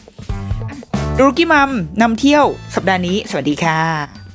[1.18, 1.70] รุกี้มัม
[2.02, 4.25] นำเที่ยวสัปดาห์นี้ สวัสดีค่ะ